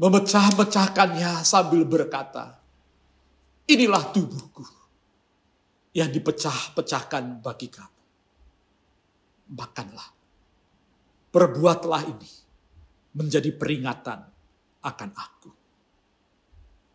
Memecah-mecahkannya 0.00 1.44
sambil 1.44 1.84
berkata, 1.84 2.56
inilah 3.68 4.00
tubuhku 4.16 4.64
yang 5.92 6.08
dipecah-pecahkan 6.08 7.44
bagi 7.44 7.68
kamu. 7.68 8.00
Makanlah. 9.52 10.08
Perbuatlah 11.28 12.08
ini 12.08 12.30
menjadi 13.12 13.52
peringatan 13.52 14.29
akan 14.80 15.10
aku. 15.12 15.50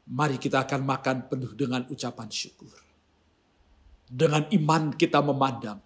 Mari 0.06 0.38
kita 0.38 0.62
akan 0.62 0.86
makan 0.86 1.18
penuh 1.26 1.52
dengan 1.58 1.82
ucapan 1.90 2.30
syukur. 2.30 2.74
Dengan 4.06 4.46
iman 4.54 4.94
kita 4.94 5.18
memandang 5.26 5.82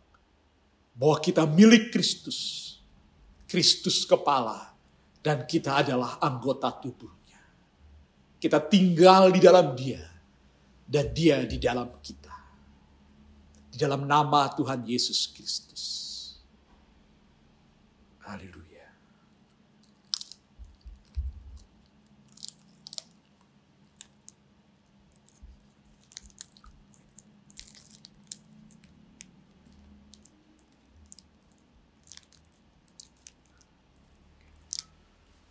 bahwa 0.92 1.18
kita 1.24 1.48
milik 1.48 1.96
Kristus. 1.96 2.68
Kristus 3.48 4.04
kepala 4.04 4.76
dan 5.24 5.48
kita 5.48 5.82
adalah 5.82 6.20
anggota 6.20 6.70
tubuhnya. 6.76 7.40
Kita 8.38 8.60
tinggal 8.60 9.32
di 9.32 9.40
dalam 9.40 9.74
dia 9.74 10.04
dan 10.84 11.10
dia 11.16 11.42
di 11.48 11.56
dalam 11.56 11.90
kita. 12.04 12.36
Di 13.72 13.78
dalam 13.80 14.04
nama 14.04 14.52
Tuhan 14.52 14.84
Yesus 14.84 15.32
Kristus. 15.32 15.84
Haleluya. 18.28 18.69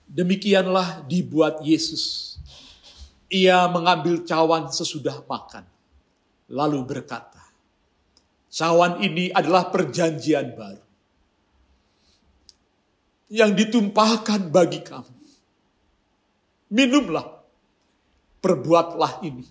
Demikianlah 0.08 1.04
dibuat 1.04 1.60
Yesus. 1.60 2.36
Ia 3.28 3.68
mengambil 3.68 4.24
cawan 4.24 4.72
sesudah 4.72 5.20
makan, 5.28 5.68
lalu 6.48 6.80
berkata, 6.80 7.44
"Cawan 8.48 9.04
ini 9.04 9.28
adalah 9.28 9.68
perjanjian 9.68 10.56
baru 10.56 10.86
yang 13.28 13.52
ditumpahkan 13.52 14.48
bagi 14.48 14.80
kamu. 14.80 15.16
Minumlah, 16.72 17.28
perbuatlah 18.40 19.20
ini 19.28 19.44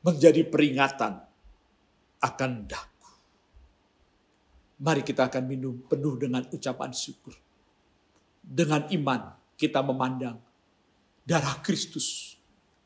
menjadi 0.00 0.48
peringatan 0.48 1.12
akan 2.24 2.52
daku." 2.64 3.10
Mari 4.80 5.04
kita 5.04 5.28
akan 5.28 5.44
minum 5.44 5.76
penuh 5.84 6.16
dengan 6.16 6.40
ucapan 6.48 6.88
syukur. 6.96 7.36
Dengan 8.40 8.88
iman 8.88 9.37
kita 9.58 9.82
memandang 9.82 10.38
darah 11.26 11.58
Kristus 11.60 12.38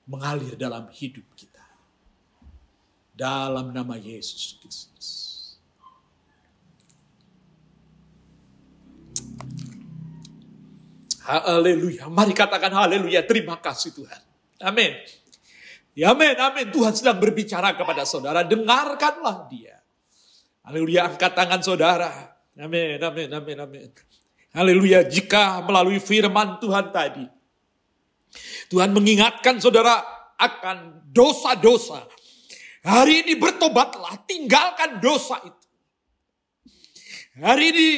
mengalir 0.09 0.57
dalam 0.57 0.89
hidup 0.89 1.29
kita. 1.37 1.61
Dalam 3.13 3.77
nama 3.77 4.01
Yesus 4.01 4.57
Kristus. 4.57 5.09
Haleluya. 11.23 12.11
Mari 12.11 12.35
katakan 12.35 12.73
haleluya. 12.75 13.23
Terima 13.23 13.61
kasih 13.63 13.95
Tuhan. 13.95 14.23
Amin. 14.65 14.97
Ya 15.93 16.17
amin, 16.17 16.35
amin. 16.35 16.67
Tuhan 16.73 16.97
sedang 16.97 17.21
berbicara 17.21 17.77
kepada 17.79 18.03
saudara. 18.03 18.43
Dengarkanlah 18.43 19.47
dia. 19.47 19.79
Haleluya. 20.67 21.15
Angkat 21.15 21.33
tangan 21.37 21.61
saudara. 21.63 22.11
Amin, 22.59 22.99
amin, 22.99 23.29
amin, 23.29 23.59
amin. 23.61 23.89
Haleluya, 24.53 25.09
jika 25.09 25.65
melalui 25.65 25.97
firman 25.97 26.61
Tuhan 26.61 26.93
tadi, 26.93 27.25
Tuhan 28.69 28.93
mengingatkan 28.93 29.57
saudara 29.57 30.05
akan 30.37 31.09
dosa-dosa. 31.09 32.05
Hari 32.85 33.25
ini 33.25 33.41
bertobatlah, 33.41 34.13
tinggalkan 34.29 35.01
dosa 35.01 35.41
itu. 35.41 35.67
Hari 37.41 37.65
ini, 37.73 37.89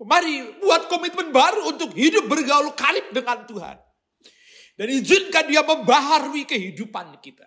mari 0.00 0.48
buat 0.64 0.88
komitmen 0.88 1.28
baru 1.28 1.68
untuk 1.76 1.92
hidup 1.92 2.24
bergaul 2.24 2.72
karib 2.72 3.12
dengan 3.12 3.44
Tuhan. 3.44 3.76
Dan 4.80 4.88
izinkan 4.96 5.44
dia 5.44 5.60
membaharui 5.60 6.48
kehidupan 6.48 7.20
kita. 7.20 7.44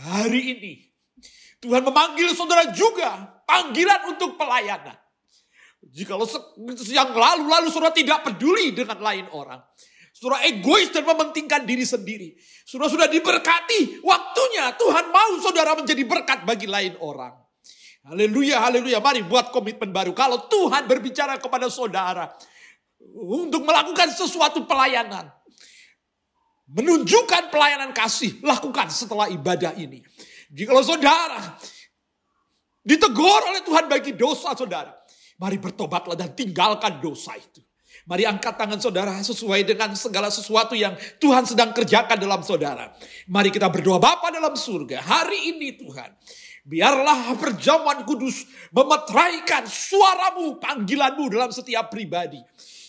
Hari 0.00 0.42
ini, 0.56 0.72
Tuhan 1.60 1.84
memanggil 1.84 2.32
saudara 2.32 2.72
juga 2.72 3.36
panggilan 3.44 4.16
untuk 4.16 4.40
pelayanan. 4.40 4.96
Jika 5.88 6.20
yang 6.92 7.10
lalu-lalu 7.16 7.72
saudara 7.72 7.96
tidak 7.96 8.20
peduli 8.20 8.76
dengan 8.76 9.00
lain 9.00 9.24
orang. 9.32 9.60
Saudara 10.12 10.44
egois 10.44 10.90
dan 10.90 11.06
mementingkan 11.06 11.62
diri 11.62 11.86
sendiri. 11.86 12.34
Saudara 12.66 12.90
sudah 12.90 13.08
diberkati. 13.08 14.02
Waktunya 14.02 14.74
Tuhan 14.74 15.14
mau 15.14 15.32
saudara 15.38 15.78
menjadi 15.78 16.02
berkat 16.02 16.42
bagi 16.42 16.66
lain 16.66 16.98
orang. 16.98 17.38
Haleluya, 18.02 18.58
haleluya. 18.58 18.98
Mari 18.98 19.22
buat 19.22 19.54
komitmen 19.54 19.94
baru. 19.94 20.10
Kalau 20.12 20.50
Tuhan 20.50 20.90
berbicara 20.90 21.38
kepada 21.38 21.70
saudara. 21.70 22.34
Untuk 23.14 23.62
melakukan 23.62 24.10
sesuatu 24.10 24.66
pelayanan. 24.66 25.30
Menunjukkan 26.66 27.54
pelayanan 27.54 27.94
kasih. 27.94 28.42
Lakukan 28.42 28.90
setelah 28.90 29.30
ibadah 29.30 29.72
ini. 29.78 30.02
Jika 30.50 30.74
saudara 30.82 31.54
ditegur 32.82 33.40
oleh 33.54 33.62
Tuhan 33.62 33.86
bagi 33.86 34.18
dosa 34.18 34.50
saudara. 34.58 34.97
Mari 35.38 35.56
bertobatlah 35.62 36.18
dan 36.18 36.34
tinggalkan 36.34 36.98
dosa 36.98 37.38
itu. 37.38 37.62
Mari 38.08 38.24
angkat 38.24 38.56
tangan 38.56 38.80
saudara 38.80 39.14
sesuai 39.20 39.68
dengan 39.68 39.92
segala 39.92 40.32
sesuatu 40.32 40.72
yang 40.72 40.96
Tuhan 41.20 41.44
sedang 41.44 41.70
kerjakan 41.76 42.18
dalam 42.18 42.40
saudara. 42.40 42.90
Mari 43.28 43.52
kita 43.52 43.68
berdoa 43.70 44.00
Bapa 44.02 44.32
dalam 44.34 44.56
surga. 44.56 45.04
Hari 45.04 45.54
ini 45.54 45.78
Tuhan. 45.78 46.10
Biarlah 46.68 47.32
perjamuan 47.40 48.04
kudus 48.04 48.44
memetraikan 48.76 49.64
suaramu, 49.64 50.60
panggilanmu 50.60 51.24
dalam 51.32 51.48
setiap 51.48 51.88
pribadi. 51.88 52.40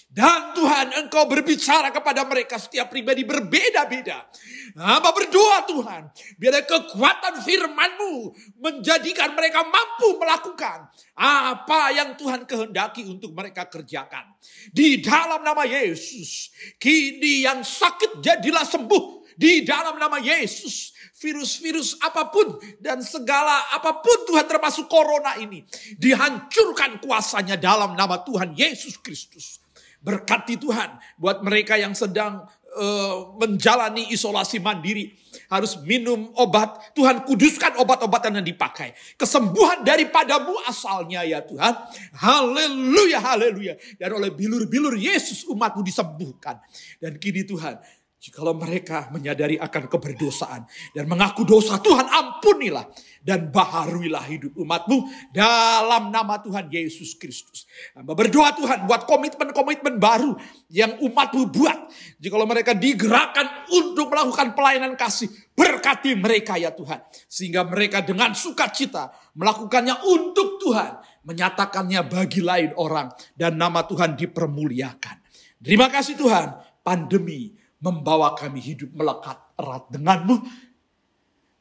Dan 0.10 0.58
Tuhan 0.58 1.06
engkau 1.06 1.30
berbicara 1.30 1.94
kepada 1.94 2.26
mereka 2.26 2.58
setiap 2.58 2.90
pribadi 2.90 3.22
berbeda-beda. 3.22 4.26
Apa 4.74 5.14
berdoa 5.14 5.70
Tuhan. 5.70 6.10
Biar 6.34 6.66
kekuatan 6.66 7.46
firmanmu 7.46 8.34
menjadikan 8.58 9.38
mereka 9.38 9.62
mampu 9.70 10.18
melakukan 10.18 10.90
apa 11.14 11.94
yang 11.94 12.18
Tuhan 12.18 12.50
kehendaki 12.50 13.06
untuk 13.06 13.38
mereka 13.38 13.70
kerjakan. 13.70 14.34
Di 14.74 14.98
dalam 14.98 15.46
nama 15.46 15.62
Yesus. 15.62 16.50
Kini 16.82 17.46
yang 17.46 17.62
sakit 17.62 18.18
jadilah 18.18 18.66
sembuh. 18.66 19.38
Di 19.38 19.62
dalam 19.62 20.02
nama 20.02 20.18
Yesus 20.18 20.98
virus-virus 21.20 22.00
apa 22.00 22.32
pun 22.32 22.60
dan 22.80 23.04
segala 23.04 23.76
apa 23.76 24.00
pun 24.00 24.24
Tuhan 24.28 24.48
termasuk 24.48 24.88
corona 24.88 25.36
ini 25.36 25.64
dihancurkan 26.00 27.04
kuasanya 27.04 27.60
dalam 27.60 27.94
nama 27.94 28.24
Tuhan 28.24 28.56
Yesus 28.56 29.00
Kristus. 29.00 29.59
Berkati 30.00 30.56
Tuhan 30.56 30.96
buat 31.20 31.44
mereka 31.44 31.76
yang 31.76 31.92
sedang 31.92 32.48
uh, 32.76 33.36
menjalani 33.36 34.08
isolasi 34.14 34.64
mandiri. 34.64 35.12
Harus 35.50 35.82
minum 35.82 36.30
obat. 36.38 36.94
Tuhan 36.94 37.26
kuduskan 37.26 37.78
obat-obatan 37.82 38.40
yang 38.40 38.46
dipakai. 38.46 38.94
Kesembuhan 39.20 39.82
daripadamu 39.82 40.56
asalnya 40.70 41.26
ya 41.26 41.42
Tuhan. 41.44 41.74
Haleluya, 42.16 43.20
haleluya. 43.20 43.74
Dan 43.98 44.16
oleh 44.16 44.32
bilur-bilur 44.32 44.96
Yesus 44.96 45.44
umatmu 45.50 45.82
disembuhkan. 45.82 46.62
Dan 47.02 47.18
kini 47.18 47.44
Tuhan 47.44 47.82
Jikalau 48.20 48.52
mereka 48.52 49.08
menyadari 49.16 49.56
akan 49.56 49.88
keberdosaan 49.88 50.68
dan 50.92 51.08
mengaku 51.08 51.48
dosa, 51.48 51.80
Tuhan 51.80 52.04
ampunilah 52.04 52.84
dan 53.20 53.52
baharuilah 53.52 54.24
hidup 54.28 54.56
umatmu 54.56 55.08
dalam 55.36 56.10
nama 56.10 56.40
Tuhan 56.40 56.72
Yesus 56.72 57.16
Kristus. 57.20 57.68
Berdoa 57.94 58.56
Tuhan 58.56 58.88
buat 58.88 59.04
komitmen-komitmen 59.06 60.00
baru 60.00 60.36
yang 60.72 60.98
umatmu 61.04 61.52
buat. 61.52 61.92
Jikalau 62.20 62.48
mereka 62.48 62.76
digerakkan 62.76 63.70
untuk 63.72 64.12
melakukan 64.12 64.56
pelayanan 64.56 64.96
kasih, 64.96 65.28
berkati 65.54 66.16
mereka 66.16 66.56
ya 66.56 66.72
Tuhan. 66.72 67.04
Sehingga 67.28 67.68
mereka 67.68 68.02
dengan 68.02 68.32
sukacita 68.34 69.12
melakukannya 69.36 69.96
untuk 70.08 70.60
Tuhan. 70.64 71.24
Menyatakannya 71.28 72.02
bagi 72.08 72.42
lain 72.42 72.74
orang 72.80 73.12
dan 73.36 73.60
nama 73.60 73.86
Tuhan 73.86 74.18
dipermuliakan. 74.18 75.22
Terima 75.60 75.92
kasih 75.92 76.16
Tuhan, 76.16 76.56
pandemi 76.82 77.52
membawa 77.84 78.36
kami 78.36 78.64
hidup 78.64 78.96
melekat 78.96 79.38
erat 79.60 79.84
denganmu. 79.92 80.36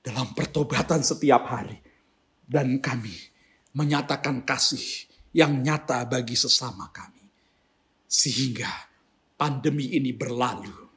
Dalam 0.03 0.33
pertobatan 0.33 1.03
setiap 1.03 1.49
hari. 1.49 1.79
Dan 2.49 2.81
kami 2.81 3.13
menyatakan 3.77 4.41
kasih 4.43 5.09
yang 5.37 5.61
nyata 5.61 6.09
bagi 6.09 6.33
sesama 6.33 6.89
kami. 6.89 7.25
Sehingga 8.09 8.69
pandemi 9.37 9.93
ini 9.93 10.17
berlalu 10.17 10.89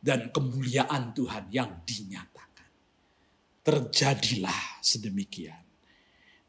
dan 0.00 0.28
kemuliaan 0.28 1.16
Tuhan 1.16 1.48
yang 1.52 1.84
dinyatakan. 1.84 2.68
Terjadilah 3.60 4.80
sedemikian 4.80 5.64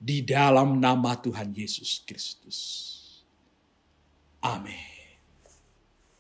di 0.02 0.26
dalam 0.26 0.82
nama 0.82 1.14
Tuhan 1.20 1.54
Yesus 1.54 2.02
Kristus. 2.08 2.60
Amin. 4.42 5.20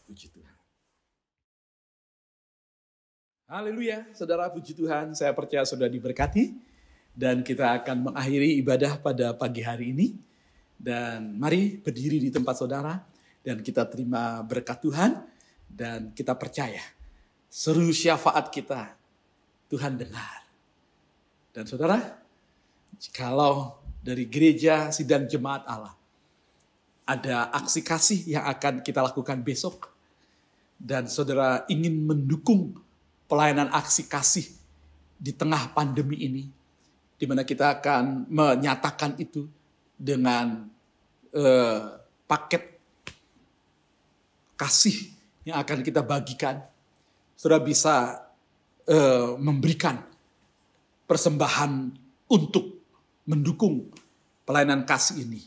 Puji 0.06 0.30
Tuhan. 0.30 0.58
Haleluya, 3.52 4.08
saudara 4.16 4.48
puji 4.48 4.72
Tuhan. 4.72 5.12
Saya 5.12 5.36
percaya 5.36 5.68
sudah 5.68 5.92
diberkati. 5.92 6.56
Dan 7.12 7.44
kita 7.44 7.84
akan 7.84 8.08
mengakhiri 8.08 8.56
ibadah 8.64 8.96
pada 8.96 9.36
pagi 9.36 9.60
hari 9.60 9.92
ini. 9.92 10.16
Dan 10.80 11.36
mari 11.36 11.76
berdiri 11.76 12.16
di 12.24 12.32
tempat 12.32 12.56
saudara. 12.56 13.04
Dan 13.44 13.60
kita 13.60 13.84
terima 13.92 14.40
berkat 14.48 14.80
Tuhan. 14.80 15.20
Dan 15.68 16.16
kita 16.16 16.32
percaya 16.40 16.80
seru 17.52 17.92
syafaat 17.92 18.56
kita 18.56 18.96
Tuhan 19.68 20.00
dengar. 20.00 20.48
Dan 21.52 21.68
saudara, 21.68 22.00
jikalau 23.04 23.76
dari 24.00 24.32
gereja 24.32 24.96
sidang 24.96 25.28
jemaat 25.28 25.68
Allah 25.68 25.92
ada 27.04 27.52
aksi 27.52 27.84
kasih 27.84 28.32
yang 28.32 28.48
akan 28.48 28.80
kita 28.80 29.04
lakukan 29.04 29.44
besok 29.44 29.92
dan 30.80 31.12
saudara 31.12 31.68
ingin 31.68 32.08
mendukung 32.08 32.80
pelayanan 33.32 33.72
aksi 33.72 34.12
kasih 34.12 34.52
di 35.16 35.32
tengah 35.32 35.72
pandemi 35.72 36.20
ini 36.20 36.44
di 37.16 37.24
mana 37.24 37.48
kita 37.48 37.80
akan 37.80 38.28
menyatakan 38.28 39.16
itu 39.16 39.48
dengan 39.96 40.68
eh, 41.32 41.80
paket 42.28 42.64
kasih 44.60 45.16
yang 45.48 45.64
akan 45.64 45.80
kita 45.80 46.04
bagikan 46.04 46.62
saudara 47.34 47.66
bisa 47.66 48.22
uh, 48.86 49.34
memberikan 49.42 49.98
persembahan 51.10 51.90
untuk 52.30 52.78
mendukung 53.26 53.90
pelayanan 54.46 54.86
kasih 54.86 55.26
ini 55.26 55.42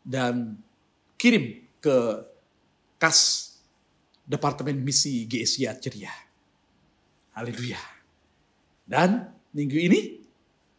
dan 0.00 0.56
kirim 1.20 1.60
ke 1.84 2.24
kas 2.96 3.52
Departemen 4.24 4.78
Misi 4.78 5.26
GSIA 5.26 5.74
Ceria. 5.76 6.29
Haleluya. 7.40 7.80
Dan 8.84 9.32
minggu 9.56 9.78
ini 9.80 10.20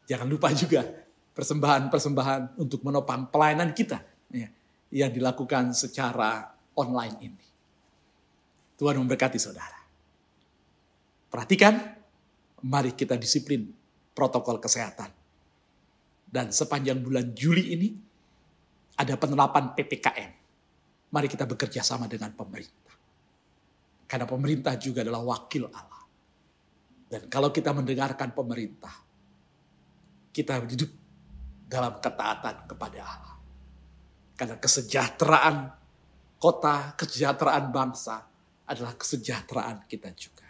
jangan 0.06 0.30
lupa 0.30 0.54
juga 0.54 0.86
persembahan-persembahan 1.34 2.62
untuk 2.62 2.86
menopang 2.86 3.34
pelayanan 3.34 3.74
kita 3.74 3.98
ya, 4.30 4.46
yang 4.94 5.10
dilakukan 5.10 5.74
secara 5.74 6.54
online 6.78 7.18
ini. 7.26 7.46
Tuhan 8.78 8.94
memberkati 8.94 9.42
saudara. 9.42 9.82
Perhatikan, 11.34 11.98
mari 12.62 12.94
kita 12.94 13.18
disiplin 13.18 13.66
protokol 14.14 14.62
kesehatan. 14.62 15.10
Dan 16.30 16.54
sepanjang 16.54 17.02
bulan 17.02 17.34
Juli 17.34 17.74
ini 17.74 17.90
ada 19.02 19.18
penerapan 19.18 19.74
PPKM. 19.74 20.32
Mari 21.10 21.26
kita 21.26 21.50
bekerja 21.50 21.82
sama 21.82 22.06
dengan 22.06 22.30
pemerintah. 22.38 22.94
Karena 24.06 24.30
pemerintah 24.30 24.78
juga 24.78 25.02
adalah 25.02 25.26
wakil 25.26 25.66
Allah. 25.66 26.01
Dan 27.12 27.28
kalau 27.28 27.52
kita 27.52 27.76
mendengarkan 27.76 28.32
pemerintah, 28.32 29.04
kita 30.32 30.64
hidup 30.64 30.88
dalam 31.68 32.00
ketaatan 32.00 32.72
kepada 32.72 33.00
Allah. 33.04 33.36
Karena 34.40 34.56
kesejahteraan 34.56 35.56
kota, 36.40 36.96
kesejahteraan 36.96 37.68
bangsa 37.68 38.24
adalah 38.64 38.96
kesejahteraan 38.96 39.84
kita 39.92 40.16
juga. 40.16 40.48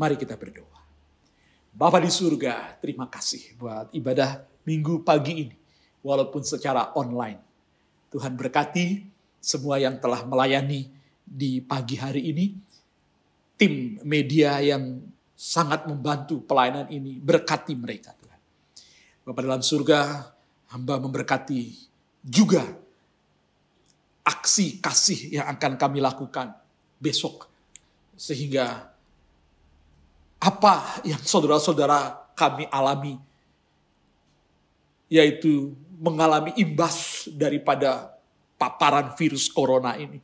Mari 0.00 0.16
kita 0.16 0.40
berdoa. 0.40 0.80
Bapa 1.72 2.00
di 2.00 2.08
surga, 2.08 2.80
terima 2.80 3.12
kasih 3.12 3.52
buat 3.60 3.92
ibadah 3.92 4.40
minggu 4.64 5.04
pagi 5.04 5.46
ini. 5.46 5.56
Walaupun 6.00 6.42
secara 6.48 6.96
online. 6.96 7.38
Tuhan 8.08 8.34
berkati 8.40 9.04
semua 9.36 9.76
yang 9.76 10.00
telah 10.00 10.24
melayani 10.24 10.88
di 11.22 11.60
pagi 11.60 12.00
hari 12.00 12.28
ini. 12.32 12.56
Tim 13.56 14.00
media 14.02 14.58
yang 14.58 15.12
sangat 15.42 15.90
membantu 15.90 16.38
pelayanan 16.46 16.86
ini. 16.86 17.18
Berkati 17.18 17.74
mereka 17.74 18.14
Tuhan. 18.14 18.40
Bapak 19.26 19.42
dalam 19.42 19.58
surga, 19.66 20.30
hamba 20.70 21.02
memberkati 21.02 21.90
juga 22.22 22.62
aksi 24.22 24.78
kasih 24.78 25.42
yang 25.42 25.50
akan 25.50 25.74
kami 25.74 25.98
lakukan 25.98 26.54
besok. 27.02 27.50
Sehingga 28.14 28.86
apa 30.38 31.02
yang 31.02 31.18
saudara-saudara 31.18 32.30
kami 32.38 32.70
alami, 32.70 33.18
yaitu 35.10 35.74
mengalami 35.98 36.54
imbas 36.54 37.26
daripada 37.34 38.14
paparan 38.54 39.10
virus 39.18 39.50
corona 39.50 39.98
ini. 39.98 40.22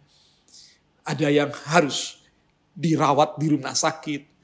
Ada 1.02 1.26
yang 1.26 1.50
harus 1.66 2.22
dirawat 2.78 3.34
di 3.42 3.50
rumah 3.50 3.74
sakit, 3.74 4.37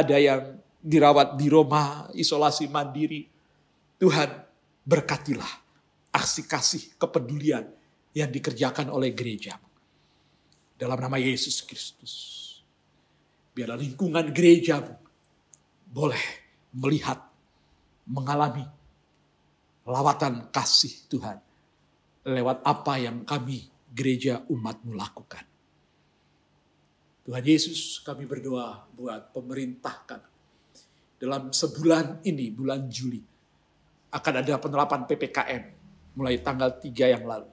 ada 0.00 0.16
yang 0.16 0.56
dirawat 0.80 1.36
di 1.36 1.46
rumah 1.52 2.08
isolasi 2.16 2.66
mandiri. 2.72 3.28
Tuhan 4.00 4.30
berkatilah 4.80 5.52
aksi 6.16 6.48
kasih 6.48 6.82
kepedulian 6.96 7.68
yang 8.16 8.32
dikerjakan 8.32 8.88
oleh 8.88 9.12
gereja. 9.12 9.60
Dalam 10.80 10.96
nama 10.96 11.20
Yesus 11.20 11.60
Kristus. 11.68 12.38
Biarlah 13.52 13.76
lingkungan 13.76 14.32
gereja 14.32 14.80
boleh 15.90 16.24
melihat, 16.72 17.18
mengalami 18.08 18.64
lawatan 19.84 20.48
kasih 20.54 21.10
Tuhan 21.10 21.38
lewat 22.24 22.62
apa 22.62 22.94
yang 22.96 23.26
kami 23.26 23.66
gereja 23.90 24.46
umatmu 24.46 24.94
lakukan. 24.94 25.49
Tuhan 27.30 27.46
Yesus 27.46 28.02
kami 28.02 28.26
berdoa 28.26 28.90
buat 28.90 29.30
pemerintah 29.30 30.02
kami. 30.02 30.26
Dalam 31.14 31.54
sebulan 31.54 32.26
ini, 32.26 32.50
bulan 32.50 32.90
Juli, 32.90 33.22
akan 34.10 34.34
ada 34.42 34.58
penerapan 34.58 35.06
PPKM 35.06 35.62
mulai 36.18 36.42
tanggal 36.42 36.74
3 36.74 36.90
yang 36.90 37.22
lalu. 37.22 37.46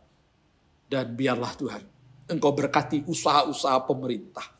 Dan 0.89 1.13
biarlah 1.13 1.53
Tuhan, 1.53 1.83
Engkau 2.25 2.57
berkati 2.57 3.05
usaha-usaha 3.05 3.85
pemerintah 3.85 4.57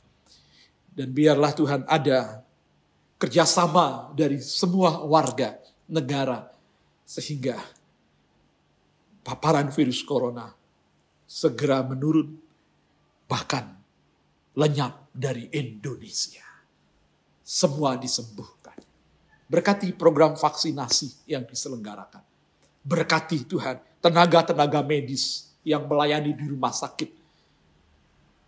dan 0.94 1.10
biarlah 1.10 1.50
Tuhan 1.50 1.82
ada 1.90 2.46
kerjasama 3.18 4.14
dari 4.14 4.38
semua 4.38 5.02
warga 5.02 5.58
negara 5.90 6.46
sehingga 7.10 7.58
paparan 9.26 9.74
virus 9.74 10.06
corona 10.06 10.54
segera 11.26 11.82
menurun 11.82 12.38
bahkan 13.26 13.78
lenyap 14.58 15.07
dari 15.18 15.50
Indonesia. 15.50 16.46
Semua 17.42 17.98
disembuhkan. 17.98 18.78
Berkati 19.50 19.90
program 19.98 20.38
vaksinasi 20.38 21.26
yang 21.26 21.42
diselenggarakan. 21.50 22.22
Berkati 22.86 23.50
Tuhan 23.50 23.82
tenaga-tenaga 23.98 24.86
medis 24.86 25.50
yang 25.66 25.90
melayani 25.90 26.38
di 26.38 26.46
rumah 26.46 26.72
sakit 26.72 27.18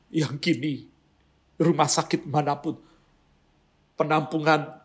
yang 0.10 0.38
kini 0.42 0.90
rumah 1.60 1.92
sakit 1.92 2.24
mana 2.24 2.56
pun, 2.56 2.80
penampungan 4.00 4.80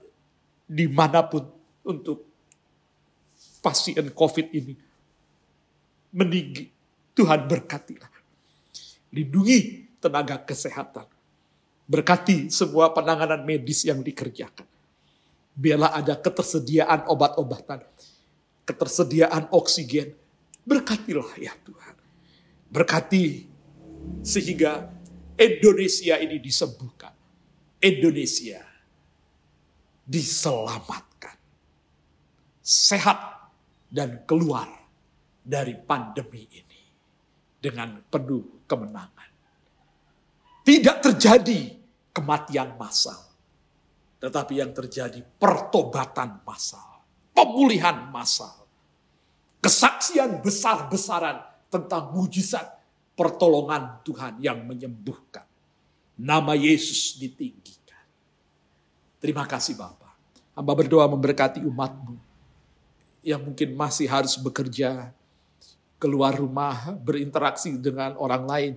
di 0.66 0.90
mana 0.90 1.23
pun 1.23 1.47
untuk 1.86 2.27
pasien 3.62 4.11
COVID 4.11 4.47
ini. 4.51 4.74
Meninggi, 6.15 6.66
Tuhan 7.15 7.47
berkatilah. 7.47 8.11
Lindungi 9.15 9.86
tenaga 10.02 10.43
kesehatan. 10.43 11.06
Berkati 11.85 12.48
semua 12.48 12.93
penanganan 12.97 13.44
medis 13.44 13.85
yang 13.85 14.01
dikerjakan. 14.01 14.65
Biarlah 15.55 15.94
ada 15.94 16.16
ketersediaan 16.19 17.06
obat-obatan, 17.06 17.85
ketersediaan 18.65 19.52
oksigen. 19.52 20.16
Berkatilah 20.65 21.36
ya 21.36 21.52
Tuhan. 21.62 21.94
Berkati 22.73 23.47
sehingga 24.24 24.89
Indonesia 25.36 26.16
ini 26.19 26.40
disembuhkan. 26.40 27.12
Indonesia 27.85 28.65
diselamatkan. 30.09 31.36
Sehat 32.65 33.52
dan 33.93 34.24
keluar 34.24 34.66
dari 35.44 35.77
pandemi 35.77 36.48
ini 36.48 36.81
dengan 37.61 38.01
penuh 38.09 38.65
kemenangan. 38.65 39.14
Tidak 40.65 40.97
terjadi 41.05 41.77
kematian 42.09 42.81
massal. 42.81 43.20
Tetapi 44.16 44.57
yang 44.57 44.73
terjadi 44.73 45.20
pertobatan 45.36 46.41
massal, 46.49 47.05
pemulihan 47.36 48.09
massal, 48.09 48.65
kesaksian 49.61 50.41
besar-besaran 50.41 51.45
tentang 51.69 52.16
mujizat 52.16 52.65
pertolongan 53.12 54.01
Tuhan 54.01 54.41
yang 54.41 54.65
menyembuhkan. 54.65 55.45
Nama 56.16 56.57
Yesus 56.57 57.20
ditinggikan. 57.20 58.01
Terima 59.20 59.45
kasih 59.45 59.77
Bapak. 59.77 60.16
Hamba 60.55 60.73
berdoa 60.73 61.05
memberkati 61.11 61.61
umatmu 61.66 62.16
yang 63.24 63.41
mungkin 63.41 63.73
masih 63.74 64.07
harus 64.07 64.36
bekerja, 64.36 65.11
keluar 65.97 66.36
rumah, 66.36 66.93
berinteraksi 67.01 67.74
dengan 67.81 68.15
orang 68.20 68.45
lain. 68.45 68.73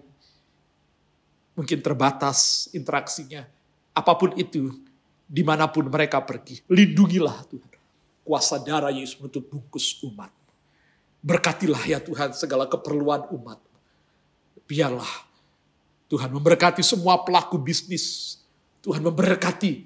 Mungkin 1.58 1.82
terbatas 1.82 2.70
interaksinya. 2.70 3.50
Apa 3.98 4.14
pun 4.14 4.38
itu, 4.38 4.78
di 5.26 5.42
mana 5.42 5.66
pun 5.68 5.90
mereka 5.90 6.22
pergi. 6.22 6.62
Lindungilah 6.70 7.44
Tuhan. 7.50 7.76
Kuasa 8.22 8.62
darah 8.62 8.94
Yesus 8.94 9.18
menutup 9.18 9.50
bungkus 9.50 9.98
umat. 10.06 10.30
Berkatilah 11.20 11.82
ya 11.90 11.98
Tuhan 11.98 12.32
segala 12.38 12.70
keperluan 12.70 13.26
umat. 13.34 13.60
Biarlah 14.70 15.28
Tuhan 16.08 16.32
memberkati 16.32 16.80
semua 16.86 17.20
pelaku 17.26 17.60
bisnis. 17.60 18.38
Tuhan 18.80 19.04
memberkati 19.04 19.84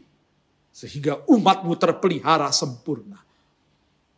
sehingga 0.70 1.26
umatmu 1.26 1.74
terpelihara 1.80 2.54
sempurna. 2.54 3.18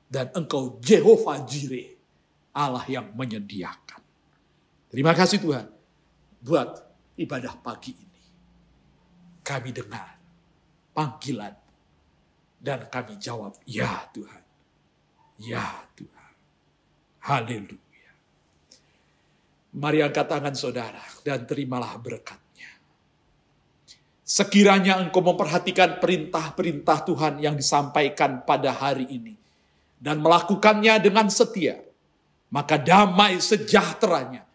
Dan 0.07 0.29
engkau 0.35 0.77
Jehovah 0.77 1.41
Jireh, 1.41 1.97
Allah 2.53 2.85
yang 2.85 3.09
menyediakan. 3.17 4.01
Terima 4.93 5.15
kasih 5.17 5.41
Tuhan 5.41 5.65
buat 6.43 6.85
ibadah 7.17 7.53
pagi 7.61 7.93
ini. 7.93 8.21
Kami 9.43 9.69
dengar 9.69 10.09
panggilan. 10.95 11.55
Dan 12.63 12.87
kami 12.87 13.19
jawab, 13.19 13.59
ya 13.67 14.07
Tuhan. 14.15 14.43
Ya 15.43 15.83
Tuhan. 15.99 16.33
Haleluya. 17.27 18.11
Mari 19.75 19.99
angkat 19.99 20.31
tangan 20.31 20.55
saudara 20.55 21.03
dan 21.27 21.43
terimalah 21.43 21.99
berkatnya. 21.99 22.71
Sekiranya 24.23 24.95
engkau 24.95 25.19
memperhatikan 25.19 25.99
perintah-perintah 25.99 27.03
Tuhan 27.03 27.33
yang 27.43 27.59
disampaikan 27.59 28.47
pada 28.47 28.71
hari 28.71 29.11
ini. 29.11 29.35
Dan 29.99 30.23
melakukannya 30.23 31.03
dengan 31.03 31.27
setia. 31.27 31.83
Maka 32.47 32.79
damai 32.79 33.43
sejahteranya 33.43 34.52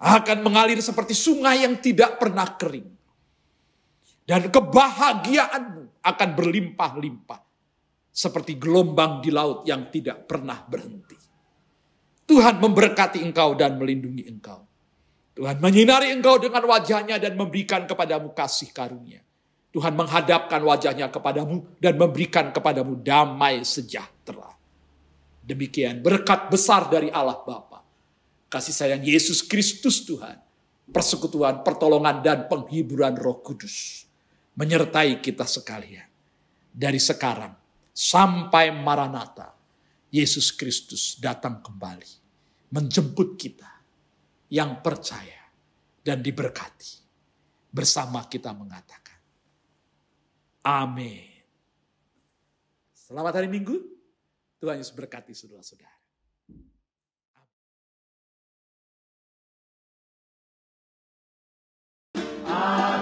akan 0.00 0.38
mengalir 0.40 0.80
seperti 0.80 1.12
sungai 1.12 1.62
yang 1.68 1.76
tidak 1.76 2.16
pernah 2.16 2.56
kering 2.56 3.00
dan 4.30 4.46
kebahagiaanmu 4.46 6.06
akan 6.06 6.28
berlimpah-limpah. 6.38 7.40
Seperti 8.10 8.58
gelombang 8.58 9.22
di 9.22 9.30
laut 9.30 9.62
yang 9.66 9.86
tidak 9.86 10.26
pernah 10.26 10.58
berhenti. 10.66 11.14
Tuhan 12.26 12.58
memberkati 12.58 13.22
engkau 13.22 13.54
dan 13.54 13.78
melindungi 13.78 14.26
engkau. 14.26 14.66
Tuhan 15.34 15.62
menyinari 15.62 16.10
engkau 16.10 16.42
dengan 16.42 16.66
wajahnya 16.66 17.22
dan 17.22 17.38
memberikan 17.38 17.86
kepadamu 17.86 18.34
kasih 18.34 18.74
karunia. 18.74 19.22
Tuhan 19.70 19.94
menghadapkan 19.94 20.58
wajahnya 20.58 21.06
kepadamu 21.06 21.78
dan 21.78 21.94
memberikan 21.94 22.50
kepadamu 22.50 22.98
damai 22.98 23.62
sejahtera. 23.62 24.58
Demikian 25.46 26.02
berkat 26.02 26.50
besar 26.50 26.90
dari 26.90 27.14
Allah 27.14 27.38
Bapa, 27.46 27.69
kasih 28.50 28.74
sayang 28.74 29.02
Yesus 29.06 29.46
Kristus 29.46 30.02
Tuhan, 30.02 30.34
persekutuan, 30.90 31.62
pertolongan 31.62 32.18
dan 32.20 32.50
penghiburan 32.50 33.14
Roh 33.14 33.38
Kudus 33.40 34.04
menyertai 34.58 35.22
kita 35.22 35.46
sekalian. 35.46 36.10
Dari 36.70 36.98
sekarang 36.98 37.54
sampai 37.94 38.74
Maranatha, 38.74 39.54
Yesus 40.10 40.50
Kristus 40.50 41.18
datang 41.22 41.62
kembali. 41.62 42.18
Menjemput 42.70 43.34
kita 43.34 43.70
yang 44.50 44.78
percaya 44.78 45.50
dan 46.02 46.22
diberkati. 46.22 47.02
Bersama 47.70 48.26
kita 48.26 48.50
mengatakan, 48.50 49.18
Amin. 50.66 51.26
Selamat 52.94 53.42
hari 53.42 53.50
Minggu. 53.50 53.78
Tuhan 54.58 54.78
Yesus 54.78 54.94
berkati 54.94 55.34
saudara-saudara. 55.34 55.99
Amen. 62.52 62.99